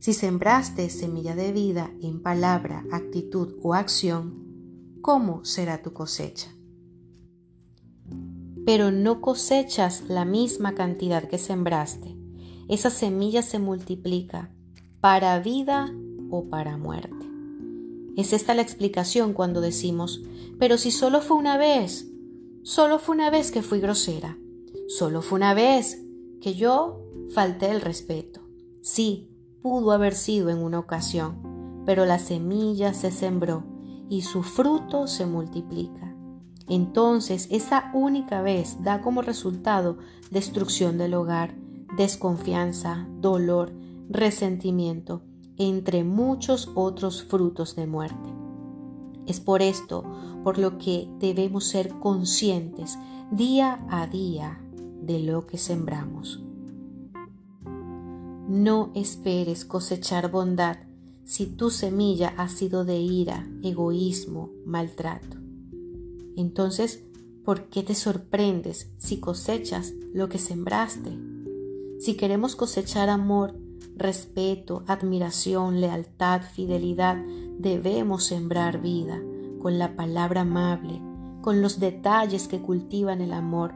Si 0.00 0.12
sembraste 0.12 0.90
semilla 0.90 1.36
de 1.36 1.52
vida 1.52 1.92
en 2.02 2.24
palabra, 2.24 2.84
actitud 2.90 3.54
o 3.62 3.72
acción, 3.72 4.98
¿cómo 5.00 5.44
será 5.44 5.80
tu 5.80 5.92
cosecha? 5.92 6.50
Pero 8.66 8.90
no 8.90 9.20
cosechas 9.20 10.02
la 10.08 10.24
misma 10.24 10.74
cantidad 10.74 11.28
que 11.28 11.38
sembraste. 11.38 12.16
Esa 12.68 12.90
semilla 12.90 13.42
se 13.42 13.60
multiplica 13.60 14.50
para 15.00 15.38
vida 15.38 15.94
o 16.30 16.48
para 16.50 16.76
muerte. 16.76 17.29
Es 18.16 18.32
esta 18.32 18.54
la 18.54 18.62
explicación 18.62 19.32
cuando 19.32 19.60
decimos, 19.60 20.22
pero 20.58 20.78
si 20.78 20.90
solo 20.90 21.20
fue 21.20 21.36
una 21.36 21.56
vez, 21.56 22.08
solo 22.62 22.98
fue 22.98 23.14
una 23.14 23.30
vez 23.30 23.50
que 23.50 23.62
fui 23.62 23.80
grosera, 23.80 24.36
solo 24.88 25.22
fue 25.22 25.36
una 25.36 25.54
vez 25.54 26.02
que 26.40 26.54
yo 26.54 27.04
falté 27.30 27.70
el 27.70 27.80
respeto. 27.80 28.40
Sí, 28.82 29.28
pudo 29.62 29.92
haber 29.92 30.14
sido 30.14 30.50
en 30.50 30.58
una 30.58 30.78
ocasión, 30.78 31.82
pero 31.86 32.06
la 32.06 32.18
semilla 32.18 32.94
se 32.94 33.10
sembró 33.10 33.64
y 34.08 34.22
su 34.22 34.42
fruto 34.42 35.06
se 35.06 35.26
multiplica. 35.26 36.14
Entonces 36.68 37.48
esa 37.50 37.90
única 37.94 38.42
vez 38.42 38.82
da 38.82 39.00
como 39.00 39.22
resultado 39.22 39.98
destrucción 40.30 40.98
del 40.98 41.14
hogar, 41.14 41.54
desconfianza, 41.96 43.08
dolor, 43.18 43.72
resentimiento, 44.08 45.22
entre 45.60 46.04
muchos 46.04 46.70
otros 46.74 47.22
frutos 47.22 47.76
de 47.76 47.86
muerte. 47.86 48.30
Es 49.26 49.40
por 49.40 49.60
esto 49.60 50.02
por 50.42 50.56
lo 50.56 50.78
que 50.78 51.06
debemos 51.18 51.66
ser 51.66 51.90
conscientes 51.98 52.98
día 53.30 53.84
a 53.90 54.06
día 54.06 54.58
de 55.02 55.20
lo 55.20 55.46
que 55.46 55.58
sembramos. 55.58 56.42
No 58.48 58.90
esperes 58.94 59.66
cosechar 59.66 60.30
bondad 60.30 60.78
si 61.24 61.44
tu 61.44 61.68
semilla 61.68 62.32
ha 62.38 62.48
sido 62.48 62.86
de 62.86 62.98
ira, 62.98 63.46
egoísmo, 63.62 64.50
maltrato. 64.64 65.36
Entonces, 66.36 67.04
¿por 67.44 67.68
qué 67.68 67.82
te 67.82 67.94
sorprendes 67.94 68.90
si 68.96 69.20
cosechas 69.20 69.92
lo 70.14 70.30
que 70.30 70.38
sembraste? 70.38 71.18
Si 71.98 72.16
queremos 72.16 72.56
cosechar 72.56 73.10
amor, 73.10 73.59
respeto, 73.96 74.82
admiración, 74.86 75.80
lealtad, 75.80 76.42
fidelidad, 76.42 77.16
debemos 77.58 78.24
sembrar 78.24 78.80
vida 78.80 79.20
con 79.60 79.78
la 79.78 79.94
palabra 79.96 80.42
amable, 80.42 81.00
con 81.42 81.62
los 81.62 81.80
detalles 81.80 82.48
que 82.48 82.60
cultivan 82.60 83.20
el 83.20 83.32
amor, 83.32 83.72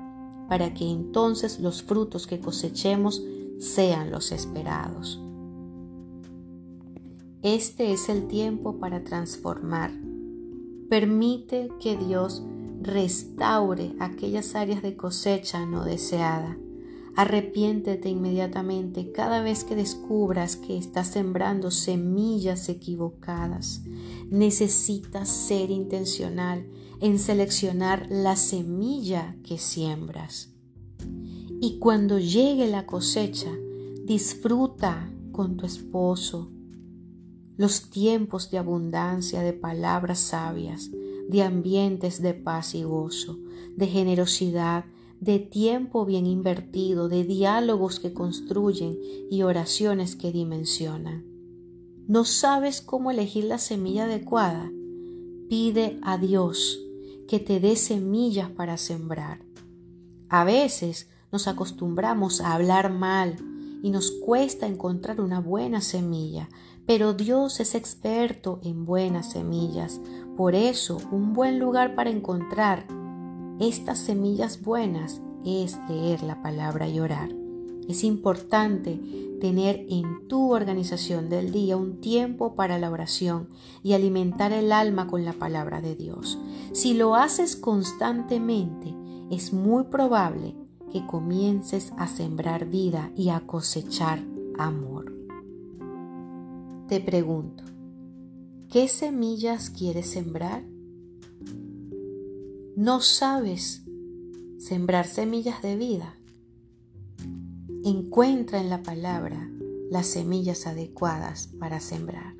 para 0.48 0.74
que 0.74 0.90
entonces 0.90 1.60
los 1.60 1.82
frutos 1.82 2.26
que 2.26 2.40
cosechemos 2.40 3.22
sean 3.58 4.10
los 4.10 4.32
esperados. 4.32 5.20
Este 7.42 7.92
es 7.92 8.08
el 8.08 8.26
tiempo 8.26 8.78
para 8.78 9.04
transformar. 9.04 9.90
Permite 10.88 11.70
que 11.78 11.96
Dios 11.96 12.42
restaure 12.80 13.94
aquellas 14.00 14.54
áreas 14.54 14.82
de 14.82 14.96
cosecha 14.96 15.66
no 15.66 15.84
deseada. 15.84 16.56
Arrepiéntete 17.16 18.08
inmediatamente 18.08 19.12
cada 19.12 19.40
vez 19.42 19.62
que 19.62 19.76
descubras 19.76 20.56
que 20.56 20.76
estás 20.76 21.08
sembrando 21.08 21.70
semillas 21.70 22.68
equivocadas. 22.68 23.82
Necesitas 24.30 25.28
ser 25.28 25.70
intencional 25.70 26.66
en 27.00 27.18
seleccionar 27.18 28.06
la 28.10 28.34
semilla 28.34 29.36
que 29.44 29.58
siembras. 29.58 30.50
Y 31.60 31.78
cuando 31.78 32.18
llegue 32.18 32.66
la 32.66 32.84
cosecha, 32.84 33.50
disfruta 34.04 35.10
con 35.30 35.56
tu 35.56 35.66
esposo 35.66 36.50
los 37.56 37.90
tiempos 37.90 38.50
de 38.50 38.58
abundancia, 38.58 39.40
de 39.40 39.52
palabras 39.52 40.18
sabias, 40.18 40.90
de 41.28 41.42
ambientes 41.42 42.20
de 42.20 42.34
paz 42.34 42.74
y 42.74 42.82
gozo, 42.82 43.38
de 43.76 43.86
generosidad, 43.86 44.84
de 45.24 45.38
tiempo 45.38 46.04
bien 46.04 46.26
invertido, 46.26 47.08
de 47.08 47.24
diálogos 47.24 47.98
que 47.98 48.12
construyen 48.12 48.98
y 49.30 49.42
oraciones 49.42 50.16
que 50.16 50.32
dimensionan. 50.32 51.24
¿No 52.06 52.26
sabes 52.26 52.82
cómo 52.82 53.10
elegir 53.10 53.44
la 53.44 53.56
semilla 53.56 54.04
adecuada? 54.04 54.70
Pide 55.48 55.98
a 56.02 56.18
Dios 56.18 56.78
que 57.26 57.40
te 57.40 57.58
dé 57.58 57.76
semillas 57.76 58.50
para 58.50 58.76
sembrar. 58.76 59.40
A 60.28 60.44
veces 60.44 61.08
nos 61.32 61.48
acostumbramos 61.48 62.42
a 62.42 62.52
hablar 62.52 62.92
mal 62.92 63.36
y 63.82 63.90
nos 63.90 64.10
cuesta 64.10 64.66
encontrar 64.66 65.22
una 65.22 65.40
buena 65.40 65.80
semilla, 65.80 66.50
pero 66.84 67.14
Dios 67.14 67.60
es 67.60 67.74
experto 67.74 68.60
en 68.62 68.84
buenas 68.84 69.30
semillas. 69.30 70.02
Por 70.36 70.54
eso, 70.54 70.98
un 71.10 71.32
buen 71.32 71.58
lugar 71.58 71.94
para 71.94 72.10
encontrar 72.10 72.86
estas 73.60 73.98
semillas 73.98 74.62
buenas 74.62 75.20
es 75.44 75.78
leer 75.88 76.22
la 76.22 76.42
palabra 76.42 76.88
y 76.88 76.98
orar. 76.98 77.30
Es 77.88 78.02
importante 78.02 78.98
tener 79.40 79.86
en 79.88 80.26
tu 80.26 80.52
organización 80.52 81.28
del 81.28 81.52
día 81.52 81.76
un 81.76 82.00
tiempo 82.00 82.54
para 82.54 82.78
la 82.78 82.90
oración 82.90 83.48
y 83.82 83.92
alimentar 83.92 84.52
el 84.52 84.72
alma 84.72 85.06
con 85.06 85.24
la 85.24 85.34
palabra 85.34 85.80
de 85.80 85.94
Dios. 85.94 86.38
Si 86.72 86.94
lo 86.94 87.14
haces 87.14 87.54
constantemente, 87.54 88.94
es 89.30 89.52
muy 89.52 89.84
probable 89.84 90.56
que 90.90 91.06
comiences 91.06 91.92
a 91.98 92.06
sembrar 92.06 92.66
vida 92.66 93.10
y 93.16 93.28
a 93.28 93.40
cosechar 93.40 94.20
amor. 94.58 95.12
Te 96.88 97.00
pregunto, 97.00 97.64
¿qué 98.68 98.88
semillas 98.88 99.70
quieres 99.70 100.10
sembrar? 100.10 100.64
¿No 102.76 103.00
sabes 103.00 103.82
sembrar 104.58 105.06
semillas 105.06 105.62
de 105.62 105.76
vida? 105.76 106.16
Encuentra 107.84 108.60
en 108.60 108.68
la 108.68 108.82
palabra 108.82 109.48
las 109.92 110.08
semillas 110.08 110.66
adecuadas 110.66 111.50
para 111.60 111.78
sembrar. 111.78 112.34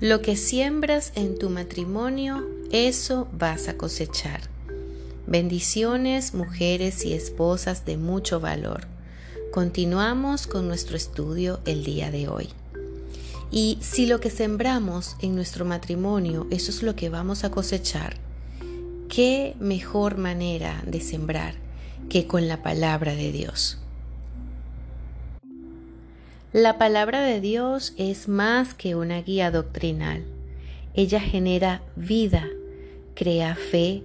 Lo 0.00 0.20
que 0.20 0.34
siembras 0.34 1.12
en 1.14 1.38
tu 1.38 1.48
matrimonio, 1.48 2.44
eso 2.72 3.28
vas 3.32 3.68
a 3.68 3.76
cosechar. 3.76 4.57
Bendiciones, 5.28 6.32
mujeres 6.32 7.04
y 7.04 7.12
esposas 7.12 7.84
de 7.84 7.98
mucho 7.98 8.40
valor. 8.40 8.86
Continuamos 9.52 10.46
con 10.46 10.66
nuestro 10.66 10.96
estudio 10.96 11.60
el 11.66 11.84
día 11.84 12.10
de 12.10 12.28
hoy. 12.28 12.48
Y 13.50 13.76
si 13.82 14.06
lo 14.06 14.20
que 14.20 14.30
sembramos 14.30 15.16
en 15.20 15.34
nuestro 15.34 15.66
matrimonio, 15.66 16.46
eso 16.50 16.70
es 16.70 16.82
lo 16.82 16.96
que 16.96 17.10
vamos 17.10 17.44
a 17.44 17.50
cosechar, 17.50 18.16
¿qué 19.10 19.54
mejor 19.60 20.16
manera 20.16 20.82
de 20.86 21.02
sembrar 21.02 21.56
que 22.08 22.26
con 22.26 22.48
la 22.48 22.62
palabra 22.62 23.14
de 23.14 23.30
Dios? 23.30 23.76
La 26.54 26.78
palabra 26.78 27.20
de 27.20 27.42
Dios 27.42 27.92
es 27.98 28.28
más 28.28 28.72
que 28.72 28.94
una 28.94 29.20
guía 29.20 29.50
doctrinal. 29.50 30.24
Ella 30.94 31.20
genera 31.20 31.82
vida, 31.96 32.48
crea 33.14 33.54
fe, 33.56 34.04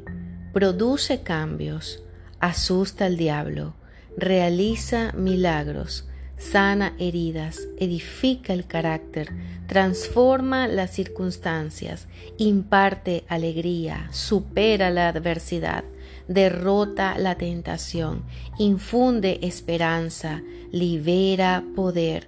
produce 0.54 1.24
cambios, 1.24 2.04
asusta 2.40 3.06
al 3.06 3.18
diablo, 3.18 3.74
realiza 4.16 5.12
milagros, 5.14 6.08
sana 6.38 6.94
heridas, 7.00 7.60
edifica 7.80 8.54
el 8.54 8.68
carácter, 8.68 9.34
transforma 9.68 10.68
las 10.68 10.92
circunstancias, 10.92 12.08
imparte 12.38 13.24
alegría, 13.28 14.08
supera 14.12 14.92
la 14.92 15.10
adversidad, 15.10 15.84
derrota 16.28 17.18
la 17.18 17.36
tentación, 17.36 18.24
infunde 18.60 19.40
esperanza, 19.42 20.44
libera 20.72 21.64
poder, 21.76 22.28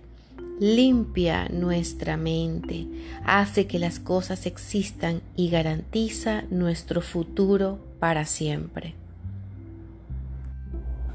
limpia 0.60 1.48
nuestra 1.50 2.18
mente, 2.18 2.88
hace 3.24 3.68
que 3.68 3.78
las 3.78 4.00
cosas 4.00 4.46
existan 4.46 5.22
y 5.36 5.50
garantiza 5.50 6.44
nuestro 6.50 7.02
futuro 7.02 7.80
para 8.06 8.26
siempre. 8.26 8.94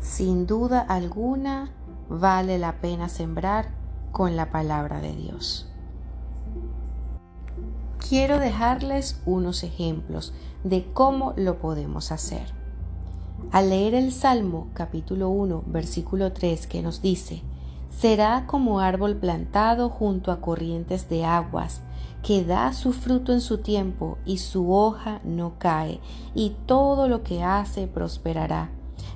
Sin 0.00 0.44
duda 0.44 0.80
alguna, 0.80 1.70
vale 2.08 2.58
la 2.58 2.80
pena 2.80 3.08
sembrar 3.08 3.68
con 4.10 4.34
la 4.34 4.50
palabra 4.50 5.00
de 5.00 5.14
Dios. 5.14 5.70
Quiero 8.08 8.40
dejarles 8.40 9.22
unos 9.24 9.62
ejemplos 9.62 10.34
de 10.64 10.84
cómo 10.92 11.32
lo 11.36 11.60
podemos 11.60 12.10
hacer. 12.10 12.52
Al 13.52 13.70
leer 13.70 13.94
el 13.94 14.10
Salmo 14.10 14.66
capítulo 14.74 15.28
1 15.28 15.62
versículo 15.68 16.32
3 16.32 16.66
que 16.66 16.82
nos 16.82 17.00
dice, 17.00 17.42
será 17.96 18.48
como 18.48 18.80
árbol 18.80 19.14
plantado 19.14 19.90
junto 19.90 20.32
a 20.32 20.40
corrientes 20.40 21.08
de 21.08 21.24
aguas, 21.24 21.82
que 22.22 22.44
da 22.44 22.72
su 22.72 22.92
fruto 22.92 23.32
en 23.32 23.40
su 23.40 23.58
tiempo 23.58 24.18
y 24.24 24.38
su 24.38 24.72
hoja 24.72 25.20
no 25.24 25.54
cae, 25.58 26.00
y 26.34 26.56
todo 26.66 27.08
lo 27.08 27.22
que 27.22 27.42
hace 27.42 27.86
prosperará. 27.86 28.70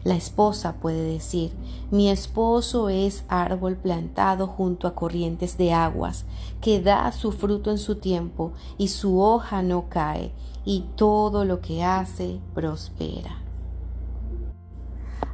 La 0.04 0.14
esposa 0.14 0.74
puede 0.80 1.02
decir, 1.02 1.52
mi 1.90 2.10
esposo 2.10 2.88
es 2.88 3.24
árbol 3.28 3.76
plantado 3.76 4.46
junto 4.46 4.86
a 4.86 4.94
corrientes 4.94 5.56
de 5.56 5.72
aguas, 5.72 6.26
que 6.60 6.80
da 6.80 7.10
su 7.12 7.32
fruto 7.32 7.70
en 7.70 7.78
su 7.78 7.96
tiempo 7.96 8.52
y 8.76 8.88
su 8.88 9.20
hoja 9.20 9.62
no 9.62 9.88
cae, 9.88 10.32
y 10.64 10.84
todo 10.96 11.44
lo 11.44 11.60
que 11.60 11.84
hace 11.84 12.40
prospera. 12.54 13.43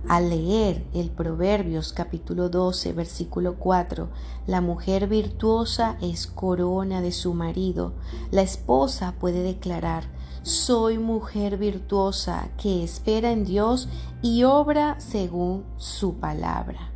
Al 0.08 0.30
leer 0.30 0.84
el 0.94 1.10
Proverbios 1.10 1.92
capítulo 1.92 2.48
12 2.48 2.92
versículo 2.94 3.56
4, 3.56 4.08
la 4.46 4.60
mujer 4.60 5.06
virtuosa 5.08 5.96
es 6.00 6.26
corona 6.26 7.00
de 7.00 7.12
su 7.12 7.34
marido. 7.34 7.92
La 8.30 8.42
esposa 8.42 9.14
puede 9.20 9.42
declarar, 9.42 10.04
Soy 10.42 10.98
mujer 10.98 11.58
virtuosa 11.58 12.48
que 12.56 12.82
espera 12.82 13.30
en 13.30 13.44
Dios 13.44 13.88
y 14.22 14.44
obra 14.44 14.98
según 14.98 15.64
su 15.76 16.14
palabra. 16.14 16.90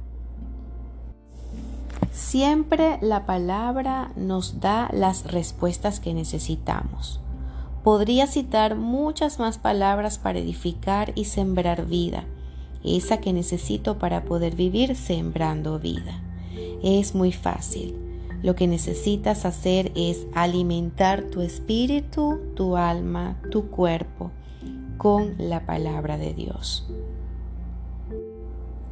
Siempre 2.11 2.99
la 3.03 3.27
palabra 3.27 4.13
nos 4.17 4.61
da 4.61 4.89
las 4.93 5.31
respuestas 5.31 6.01
que 6.01 6.15
necesitamos. 6.15 7.21
Podría 7.83 8.27
citar 8.27 8.77
muchas 8.77 9.39
más 9.39 9.59
palabras 9.59 10.19
para 10.19 10.39
edificar 10.39 11.13
y 11.17 11.27
sembrar 11.27 11.85
vida, 11.85 12.25
esa 12.85 13.19
que 13.19 13.33
necesito 13.33 13.99
para 13.99 14.25
poder 14.25 14.55
vivir 14.55 14.95
sembrando 14.95 15.79
vida. 15.79 16.23
Es 16.83 17.15
muy 17.15 17.33
fácil. 17.33 17.97
Lo 18.43 18.55
que 18.55 18.67
necesitas 18.67 19.47
hacer 19.47 19.91
es 19.95 20.27
alimentar 20.35 21.25
tu 21.25 21.41
espíritu, 21.41 22.41
tu 22.55 22.77
alma, 22.77 23.41
tu 23.51 23.71
cuerpo 23.71 24.31
con 24.99 25.35
la 25.39 25.65
palabra 25.65 26.19
de 26.19 26.35
Dios. 26.35 26.87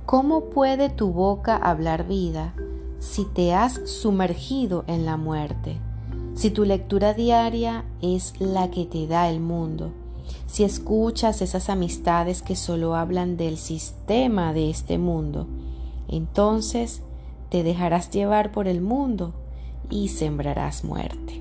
¿Cómo 0.06 0.46
puede 0.46 0.88
tu 0.88 1.12
boca 1.12 1.56
hablar 1.56 2.08
vida 2.08 2.54
si 2.98 3.24
te 3.24 3.54
has 3.54 3.80
sumergido 3.88 4.84
en 4.86 5.04
la 5.04 5.16
muerte? 5.16 5.78
Si 6.34 6.50
tu 6.50 6.64
lectura 6.64 7.12
diaria 7.12 7.84
es 8.00 8.40
la 8.40 8.70
que 8.70 8.86
te 8.86 9.06
da 9.06 9.28
el 9.28 9.40
mundo, 9.40 9.92
si 10.52 10.64
escuchas 10.64 11.40
esas 11.40 11.70
amistades 11.70 12.42
que 12.42 12.56
solo 12.56 12.94
hablan 12.94 13.38
del 13.38 13.56
sistema 13.56 14.52
de 14.52 14.68
este 14.68 14.98
mundo, 14.98 15.46
entonces 16.08 17.00
te 17.48 17.62
dejarás 17.62 18.10
llevar 18.10 18.52
por 18.52 18.68
el 18.68 18.82
mundo 18.82 19.32
y 19.88 20.08
sembrarás 20.08 20.84
muerte. 20.84 21.40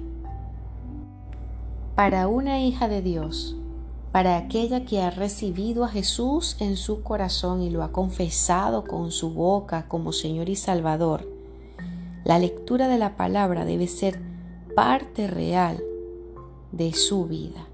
Para 1.93 2.29
una 2.29 2.61
hija 2.61 2.87
de 2.87 3.01
Dios, 3.01 3.57
para 4.13 4.37
aquella 4.37 4.85
que 4.85 5.01
ha 5.01 5.09
recibido 5.09 5.83
a 5.83 5.89
Jesús 5.89 6.55
en 6.61 6.77
su 6.77 7.03
corazón 7.03 7.61
y 7.61 7.69
lo 7.69 7.83
ha 7.83 7.91
confesado 7.91 8.85
con 8.85 9.11
su 9.11 9.33
boca 9.33 9.89
como 9.89 10.13
Señor 10.13 10.47
y 10.47 10.55
Salvador, 10.55 11.27
la 12.23 12.39
lectura 12.39 12.87
de 12.87 12.97
la 12.97 13.17
palabra 13.17 13.65
debe 13.65 13.87
ser 13.87 14.21
parte 14.73 15.27
real 15.27 15.83
de 16.71 16.93
su 16.93 17.25
vida. 17.25 17.67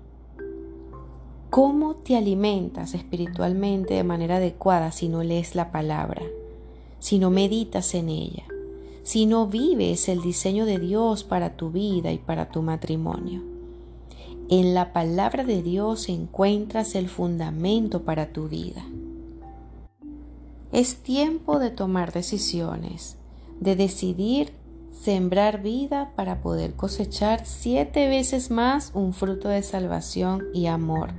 ¿Cómo 1.50 1.96
te 1.96 2.18
alimentas 2.18 2.94
espiritualmente 2.94 3.94
de 3.94 4.04
manera 4.04 4.38
adecuada 4.38 4.92
si 4.92 5.10
no 5.10 5.24
lees 5.24 5.56
la 5.56 5.72
palabra, 5.72 6.24
si 7.00 7.20
no 7.20 7.30
meditas 7.30 7.94
en 7.96 8.10
ella? 8.10 8.44
si 9.08 9.26
no 9.26 9.48
vives 9.48 10.10
el 10.10 10.22
diseño 10.22 10.66
de 10.66 10.80
Dios 10.80 11.24
para 11.24 11.56
tu 11.56 11.72
vida 11.72 12.12
y 12.12 12.18
para 12.18 12.50
tu 12.50 12.62
matrimonio. 12.62 13.42
En 14.50 14.74
la 14.74 14.92
palabra 14.92 15.46
de 15.46 15.64
Dios 15.64 16.10
encuentras 16.10 16.94
el 16.94 17.08
fundamento 17.08 18.04
para 18.04 18.34
tu 18.34 18.50
vida. 18.50 18.86
Es 20.74 20.98
tiempo 20.98 21.58
de 21.58 21.70
tomar 21.70 22.12
decisiones, 22.12 23.16
de 23.62 23.78
decidir 23.78 24.52
sembrar 24.92 25.62
vida 25.62 26.12
para 26.18 26.42
poder 26.42 26.74
cosechar 26.74 27.46
siete 27.46 28.10
veces 28.10 28.52
más 28.52 28.92
un 28.94 29.14
fruto 29.14 29.48
de 29.48 29.64
salvación 29.64 30.44
y 30.54 30.66
amor. 30.66 31.14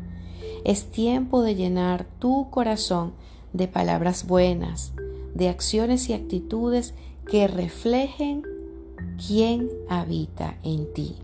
Es 0.65 0.91
tiempo 0.91 1.43
de 1.43 1.55
llenar 1.55 2.07
tu 2.19 2.51
corazón 2.51 3.13
de 3.53 3.69
palabras 3.69 4.27
buenas, 4.27 4.93
de 5.35 5.49
acciones 5.49 6.09
y 6.09 6.15
actitudes 6.15 6.95
que 7.27 7.49
reflejen 7.49 8.43
quién 9.27 9.69
habita 9.89 10.57
en 10.63 10.93
ti. 10.93 11.17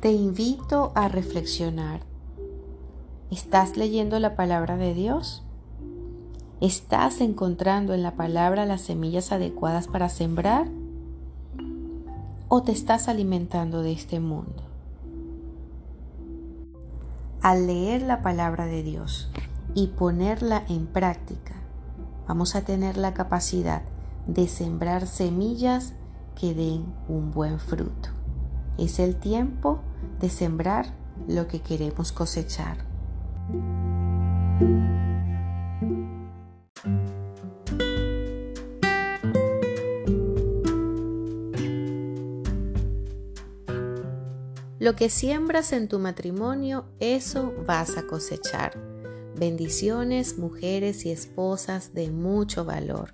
Te 0.00 0.12
invito 0.12 0.92
a 0.94 1.08
reflexionar. 1.08 2.00
¿Estás 3.30 3.76
leyendo 3.76 4.18
la 4.20 4.36
palabra 4.36 4.76
de 4.76 4.94
Dios? 4.94 5.42
¿Estás 6.60 7.20
encontrando 7.20 7.92
en 7.92 8.02
la 8.02 8.14
palabra 8.14 8.66
las 8.66 8.82
semillas 8.82 9.32
adecuadas 9.32 9.88
para 9.88 10.08
sembrar? 10.08 10.68
¿O 12.48 12.62
te 12.62 12.72
estás 12.72 13.08
alimentando 13.08 13.82
de 13.82 13.92
este 13.92 14.20
mundo? 14.20 14.65
Al 17.46 17.68
leer 17.68 18.02
la 18.02 18.22
palabra 18.22 18.66
de 18.66 18.82
Dios 18.82 19.30
y 19.72 19.86
ponerla 19.86 20.64
en 20.68 20.88
práctica, 20.88 21.54
vamos 22.26 22.56
a 22.56 22.62
tener 22.62 22.96
la 22.96 23.14
capacidad 23.14 23.82
de 24.26 24.48
sembrar 24.48 25.06
semillas 25.06 25.92
que 26.34 26.54
den 26.54 26.92
un 27.06 27.30
buen 27.30 27.60
fruto. 27.60 28.08
Es 28.78 28.98
el 28.98 29.14
tiempo 29.14 29.78
de 30.18 30.28
sembrar 30.28 30.86
lo 31.28 31.46
que 31.46 31.60
queremos 31.60 32.10
cosechar. 32.10 32.78
Lo 44.86 44.94
que 44.94 45.10
siembras 45.10 45.72
en 45.72 45.88
tu 45.88 45.98
matrimonio, 45.98 46.84
eso 47.00 47.52
vas 47.66 47.98
a 47.98 48.06
cosechar. 48.06 48.80
Bendiciones, 49.36 50.38
mujeres 50.38 51.04
y 51.06 51.10
esposas 51.10 51.92
de 51.92 52.12
mucho 52.12 52.64
valor. 52.64 53.12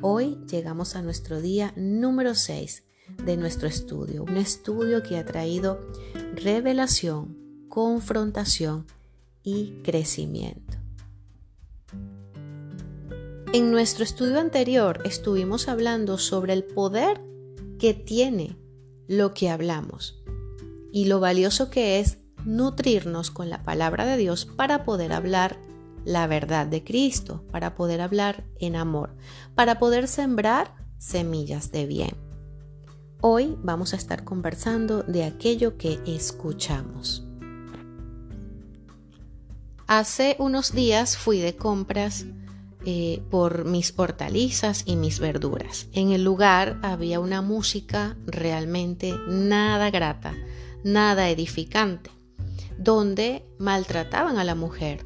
Hoy 0.00 0.38
llegamos 0.48 0.94
a 0.94 1.02
nuestro 1.02 1.40
día 1.40 1.72
número 1.74 2.36
6 2.36 2.84
de 3.24 3.36
nuestro 3.36 3.66
estudio, 3.66 4.22
un 4.22 4.36
estudio 4.36 5.02
que 5.02 5.18
ha 5.18 5.24
traído 5.24 5.80
revelación, 6.36 7.66
confrontación 7.68 8.86
y 9.42 9.82
crecimiento. 9.82 10.78
En 13.52 13.72
nuestro 13.72 14.04
estudio 14.04 14.38
anterior 14.38 15.00
estuvimos 15.04 15.66
hablando 15.66 16.16
sobre 16.16 16.52
el 16.52 16.62
poder 16.62 17.20
que 17.80 17.92
tiene 17.92 18.56
lo 19.08 19.34
que 19.34 19.50
hablamos 19.50 20.17
y 20.92 21.06
lo 21.06 21.20
valioso 21.20 21.70
que 21.70 22.00
es 22.00 22.18
nutrirnos 22.44 23.30
con 23.30 23.50
la 23.50 23.62
palabra 23.62 24.04
de 24.04 24.16
Dios 24.16 24.46
para 24.46 24.84
poder 24.84 25.12
hablar 25.12 25.58
la 26.04 26.26
verdad 26.26 26.66
de 26.66 26.84
Cristo, 26.84 27.44
para 27.50 27.74
poder 27.74 28.00
hablar 28.00 28.44
en 28.60 28.76
amor, 28.76 29.14
para 29.54 29.78
poder 29.78 30.08
sembrar 30.08 30.74
semillas 30.98 31.70
de 31.70 31.86
bien. 31.86 32.16
Hoy 33.20 33.58
vamos 33.62 33.94
a 33.94 33.96
estar 33.96 34.24
conversando 34.24 35.02
de 35.02 35.24
aquello 35.24 35.76
que 35.76 36.00
escuchamos. 36.06 37.24
Hace 39.88 40.36
unos 40.38 40.72
días 40.72 41.16
fui 41.16 41.38
de 41.40 41.56
compras 41.56 42.26
eh, 42.84 43.22
por 43.30 43.64
mis 43.64 43.92
hortalizas 43.96 44.82
y 44.86 44.96
mis 44.96 45.18
verduras. 45.18 45.88
En 45.92 46.10
el 46.10 46.22
lugar 46.22 46.78
había 46.82 47.20
una 47.20 47.42
música 47.42 48.16
realmente 48.24 49.14
nada 49.28 49.90
grata, 49.90 50.34
nada 50.84 51.30
edificante, 51.30 52.10
donde 52.78 53.44
maltrataban 53.58 54.38
a 54.38 54.44
la 54.44 54.54
mujer, 54.54 55.04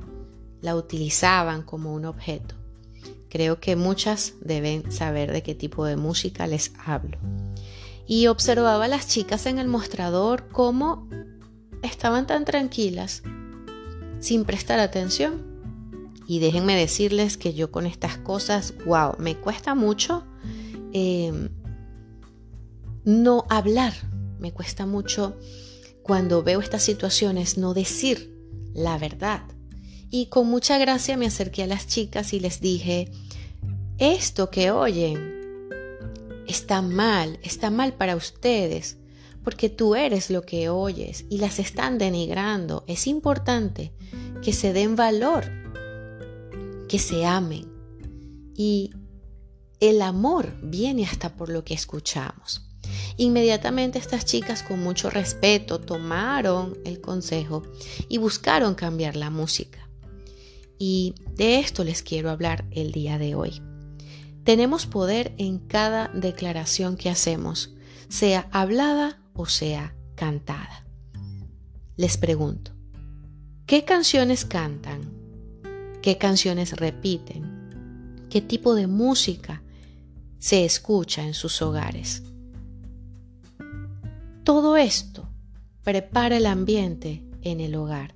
la 0.61 0.77
utilizaban 0.77 1.63
como 1.63 1.93
un 1.93 2.05
objeto. 2.05 2.55
Creo 3.29 3.61
que 3.61 3.77
muchas 3.77 4.35
deben 4.41 4.93
saber 4.93 5.33
de 5.33 5.43
qué 5.43 5.55
tipo 5.55 5.85
de 5.85 5.97
música 5.97 6.47
les 6.47 6.73
hablo. 6.85 7.19
Y 8.07 8.27
observaba 8.27 8.85
a 8.85 8.89
las 8.89 9.09
chicas 9.09 9.47
en 9.47 9.59
el 9.59 9.69
mostrador 9.69 10.49
cómo 10.53 11.09
estaban 11.83 12.27
tan 12.27 12.45
tranquilas, 12.45 13.23
sin 14.21 14.45
prestar 14.45 14.79
atención. 14.81 15.51
Y 16.27 16.39
déjenme 16.39 16.77
decirles 16.77 17.37
que 17.37 17.55
yo 17.55 17.71
con 17.71 17.87
estas 17.87 18.19
cosas, 18.19 18.75
wow, 18.87 19.15
me 19.19 19.37
cuesta 19.37 19.75
mucho 19.75 20.25
em, 20.93 21.49
no 23.05 23.45
hablar, 23.49 23.95
me 24.43 24.53
cuesta 24.53 24.85
mucho 24.85 25.39
cuando 26.03 26.43
veo 26.43 26.61
estas 26.61 26.83
situaciones 26.83 27.57
no 27.57 27.73
decir 27.73 28.37
la 28.75 28.99
verdad. 28.99 29.43
Y 30.11 30.27
con 30.27 30.49
mucha 30.49 30.77
gracia 30.77 31.17
me 31.17 31.27
acerqué 31.27 31.63
a 31.63 31.67
las 31.67 31.87
chicas 31.87 32.35
y 32.35 32.41
les 32.41 32.61
dije, 32.61 33.11
esto 33.99 34.51
que 34.51 34.71
oyen 34.71 35.33
está 36.47 36.83
mal, 36.83 37.39
está 37.43 37.71
mal 37.71 37.95
para 37.95 38.17
ustedes, 38.17 38.99
porque 39.45 39.69
tú 39.69 39.95
eres 39.95 40.29
lo 40.29 40.43
que 40.43 40.69
oyes 40.69 41.25
y 41.31 41.39
las 41.39 41.59
están 41.59 41.97
denigrando. 41.99 42.85
Es 42.89 43.07
importante 43.07 43.93
que 44.43 44.53
se 44.53 44.73
den 44.73 44.97
valor, 44.97 45.45
que 46.89 46.99
se 46.99 47.25
amen. 47.25 47.73
Y 48.55 48.91
el 49.81 50.03
amor 50.03 50.53
viene 50.63 51.07
hasta 51.07 51.37
por 51.37 51.49
lo 51.49 51.65
que 51.65 51.75
escuchamos. 51.75 52.72
Inmediatamente 53.17 53.99
estas 53.99 54.25
chicas 54.25 54.63
con 54.63 54.81
mucho 54.81 55.11
respeto 55.11 55.81
tomaron 55.81 56.79
el 56.85 57.01
consejo 57.01 57.63
y 58.09 58.19
buscaron 58.19 58.75
cambiar 58.75 59.17
la 59.17 59.31
música. 59.31 59.89
Y 60.79 61.15
de 61.37 61.61
esto 61.61 61.85
les 61.85 62.03
quiero 62.03 62.31
hablar 62.31 62.65
el 62.71 62.93
día 62.93 63.19
de 63.19 63.35
hoy. 63.35 63.63
Tenemos 64.45 64.87
poder 64.87 65.35
en 65.39 65.59
cada 65.59 66.09
declaración 66.09 66.97
que 66.97 67.09
hacemos, 67.09 67.75
sea 68.09 68.49
hablada 68.51 69.23
o 69.35 69.47
sea 69.47 69.95
cantada. 70.17 70.85
les 71.97 72.17
pregunto, 72.17 72.73
¿qué 73.67 73.85
canciones 73.85 74.45
cantan? 74.45 75.13
¿Qué 76.03 76.19
canciones 76.19 76.77
repiten? 76.77 78.27
¿Qué 78.29 78.41
tipo 78.41 78.75
de 78.75 78.89
música 78.89 79.63
se 80.39 80.65
escucha 80.65 81.23
en 81.23 81.35
sus 81.35 81.63
hogares? 81.63 82.25
Todo 84.55 84.77
esto 84.77 85.31
prepara 85.83 86.37
el 86.37 86.45
ambiente 86.45 87.25
en 87.41 87.59
el 87.59 87.75
hogar. 87.75 88.15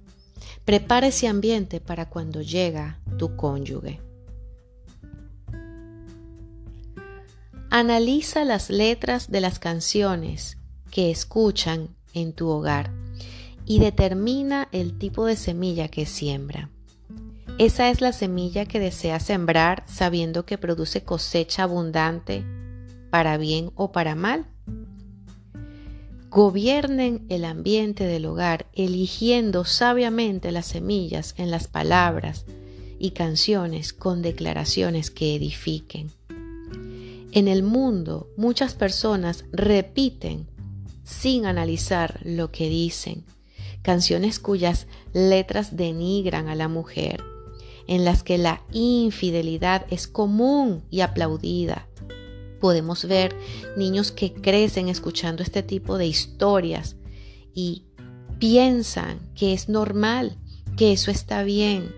Prepara 0.67 1.07
ese 1.07 1.29
ambiente 1.29 1.81
para 1.81 2.11
cuando 2.11 2.43
llega 2.43 3.01
tu 3.17 3.37
cónyuge. 3.37 4.03
Analiza 7.71 8.45
las 8.45 8.69
letras 8.69 9.31
de 9.31 9.41
las 9.41 9.59
canciones 9.59 10.59
que 10.91 11.11
escuchan 11.11 11.97
en 12.13 12.35
tu 12.35 12.49
hogar 12.49 12.93
y 13.65 13.79
determina 13.79 14.69
el 14.73 14.99
tipo 14.99 15.25
de 15.25 15.37
semilla 15.37 15.89
que 15.89 16.05
siembra. 16.05 16.69
Esa 17.57 17.89
es 17.89 18.03
la 18.03 18.13
semilla 18.13 18.67
que 18.67 18.79
desea 18.79 19.21
sembrar 19.21 19.85
sabiendo 19.87 20.45
que 20.45 20.59
produce 20.59 21.03
cosecha 21.03 21.63
abundante 21.63 22.45
para 23.09 23.39
bien 23.39 23.73
o 23.75 23.91
para 23.91 24.15
mal. 24.15 24.45
Gobiernen 26.31 27.25
el 27.29 27.45
ambiente 27.45 28.05
del 28.05 28.27
hogar 28.27 28.67
eligiendo 28.73 29.65
sabiamente 29.65 30.53
las 30.53 30.67
semillas 30.67 31.35
en 31.39 31.51
las 31.51 31.69
palabras 31.69 32.45
y 32.99 33.13
canciones 33.13 33.93
con 33.93 34.23
declaraciones 34.23 35.11
que 35.11 35.35
edifiquen. 35.37 36.11
En 37.33 37.49
el 37.49 37.63
mundo 37.63 38.29
muchas 38.37 38.75
personas 38.75 39.45
repiten 39.53 40.47
sin 41.05 41.47
analizar 41.47 42.21
lo 42.25 42.51
que 42.51 42.69
dicen, 42.69 43.25
canciones 43.83 44.41
cuyas 44.41 44.89
letras 45.13 45.77
denigran 45.77 46.49
a 46.49 46.57
la 46.57 46.67
mujer, 46.69 47.23
en 47.87 48.05
las 48.05 48.25
que 48.25 48.37
la 48.37 48.63
infidelidad 48.73 49.87
es 49.91 50.09
común 50.09 50.83
y 50.91 51.03
aplaudida. 51.03 51.87
Podemos 52.67 53.05
ver 53.05 53.33
niños 53.77 54.11
que 54.11 54.33
crecen 54.33 54.89
escuchando 54.89 55.45
este 55.45 55.63
tipo 55.63 55.99
de 55.99 56.09
historias 56.09 56.97
y 57.55 57.85
piensan 58.41 59.21
que 59.37 59.53
es 59.53 59.69
normal, 59.69 60.37
que 60.77 60.91
eso 60.91 61.13
está 61.13 61.45
bien. 61.45 61.95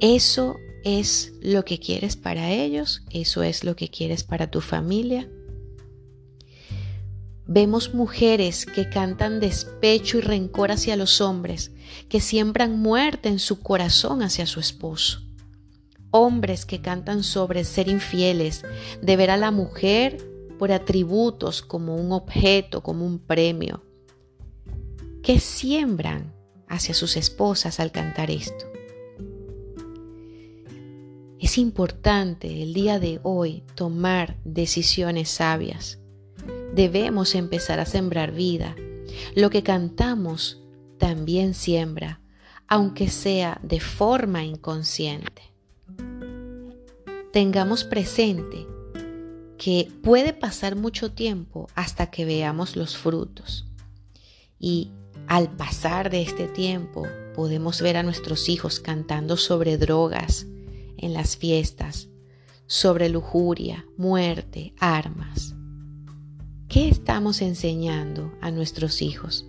Eso 0.00 0.56
es 0.84 1.32
lo 1.40 1.64
que 1.64 1.80
quieres 1.80 2.16
para 2.16 2.50
ellos, 2.50 3.00
eso 3.08 3.42
es 3.42 3.64
lo 3.64 3.76
que 3.76 3.88
quieres 3.88 4.24
para 4.24 4.50
tu 4.50 4.60
familia. 4.60 5.26
Vemos 7.46 7.94
mujeres 7.94 8.66
que 8.66 8.90
cantan 8.90 9.40
despecho 9.40 10.18
y 10.18 10.20
rencor 10.20 10.70
hacia 10.70 10.96
los 10.96 11.22
hombres, 11.22 11.70
que 12.10 12.20
siembran 12.20 12.78
muerte 12.78 13.30
en 13.30 13.38
su 13.38 13.62
corazón 13.62 14.22
hacia 14.22 14.44
su 14.44 14.60
esposo. 14.60 15.22
Hombres 16.10 16.64
que 16.64 16.80
cantan 16.80 17.22
sobre 17.22 17.64
ser 17.64 17.88
infieles, 17.88 18.64
de 19.02 19.16
ver 19.16 19.30
a 19.30 19.36
la 19.36 19.50
mujer 19.50 20.18
por 20.58 20.72
atributos 20.72 21.62
como 21.62 21.96
un 21.96 22.12
objeto, 22.12 22.82
como 22.82 23.06
un 23.06 23.18
premio. 23.18 23.84
¿Qué 25.22 25.38
siembran 25.38 26.34
hacia 26.68 26.94
sus 26.94 27.16
esposas 27.16 27.80
al 27.80 27.92
cantar 27.92 28.30
esto? 28.30 28.66
Es 31.38 31.58
importante 31.58 32.62
el 32.62 32.74
día 32.74 32.98
de 32.98 33.20
hoy 33.22 33.62
tomar 33.74 34.36
decisiones 34.44 35.28
sabias 35.28 35.98
debemos 36.78 37.34
empezar 37.34 37.80
a 37.80 37.86
sembrar 37.86 38.32
vida. 38.32 38.76
Lo 39.34 39.50
que 39.50 39.62
cantamos 39.62 40.62
también 40.98 41.54
siembra, 41.54 42.20
aunque 42.66 43.08
sea 43.08 43.60
de 43.62 43.80
forma 43.80 44.44
inconsciente. 44.44 45.42
Tengamos 47.38 47.84
presente 47.84 48.66
que 49.58 49.88
puede 50.02 50.32
pasar 50.32 50.74
mucho 50.74 51.12
tiempo 51.12 51.68
hasta 51.76 52.10
que 52.10 52.24
veamos 52.24 52.74
los 52.74 52.96
frutos. 52.96 53.64
Y 54.58 54.90
al 55.28 55.48
pasar 55.48 56.10
de 56.10 56.22
este 56.22 56.48
tiempo 56.48 57.06
podemos 57.36 57.80
ver 57.80 57.96
a 57.96 58.02
nuestros 58.02 58.48
hijos 58.48 58.80
cantando 58.80 59.36
sobre 59.36 59.78
drogas 59.78 60.48
en 60.96 61.12
las 61.12 61.36
fiestas, 61.36 62.08
sobre 62.66 63.08
lujuria, 63.08 63.86
muerte, 63.96 64.74
armas. 64.80 65.54
¿Qué 66.68 66.88
estamos 66.88 67.40
enseñando 67.40 68.32
a 68.40 68.50
nuestros 68.50 69.00
hijos? 69.00 69.46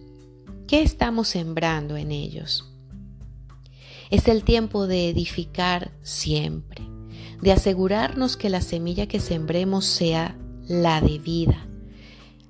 ¿Qué 0.67 0.84
estamos 0.84 1.28
sembrando 1.28 1.97
en 1.97 2.12
ellos? 2.12 2.71
Es 4.12 4.28
el 4.28 4.43
tiempo 4.43 4.86
de 4.86 5.10
edificar 5.10 5.91
siempre, 6.04 6.84
de 7.41 7.52
asegurarnos 7.52 8.38
que 8.38 8.49
la 8.49 8.62
semilla 8.62 9.08
que 9.08 9.19
sembremos 9.19 9.86
sea 9.86 10.38
la 10.67 11.02
de 11.02 11.19
vida, 11.19 11.67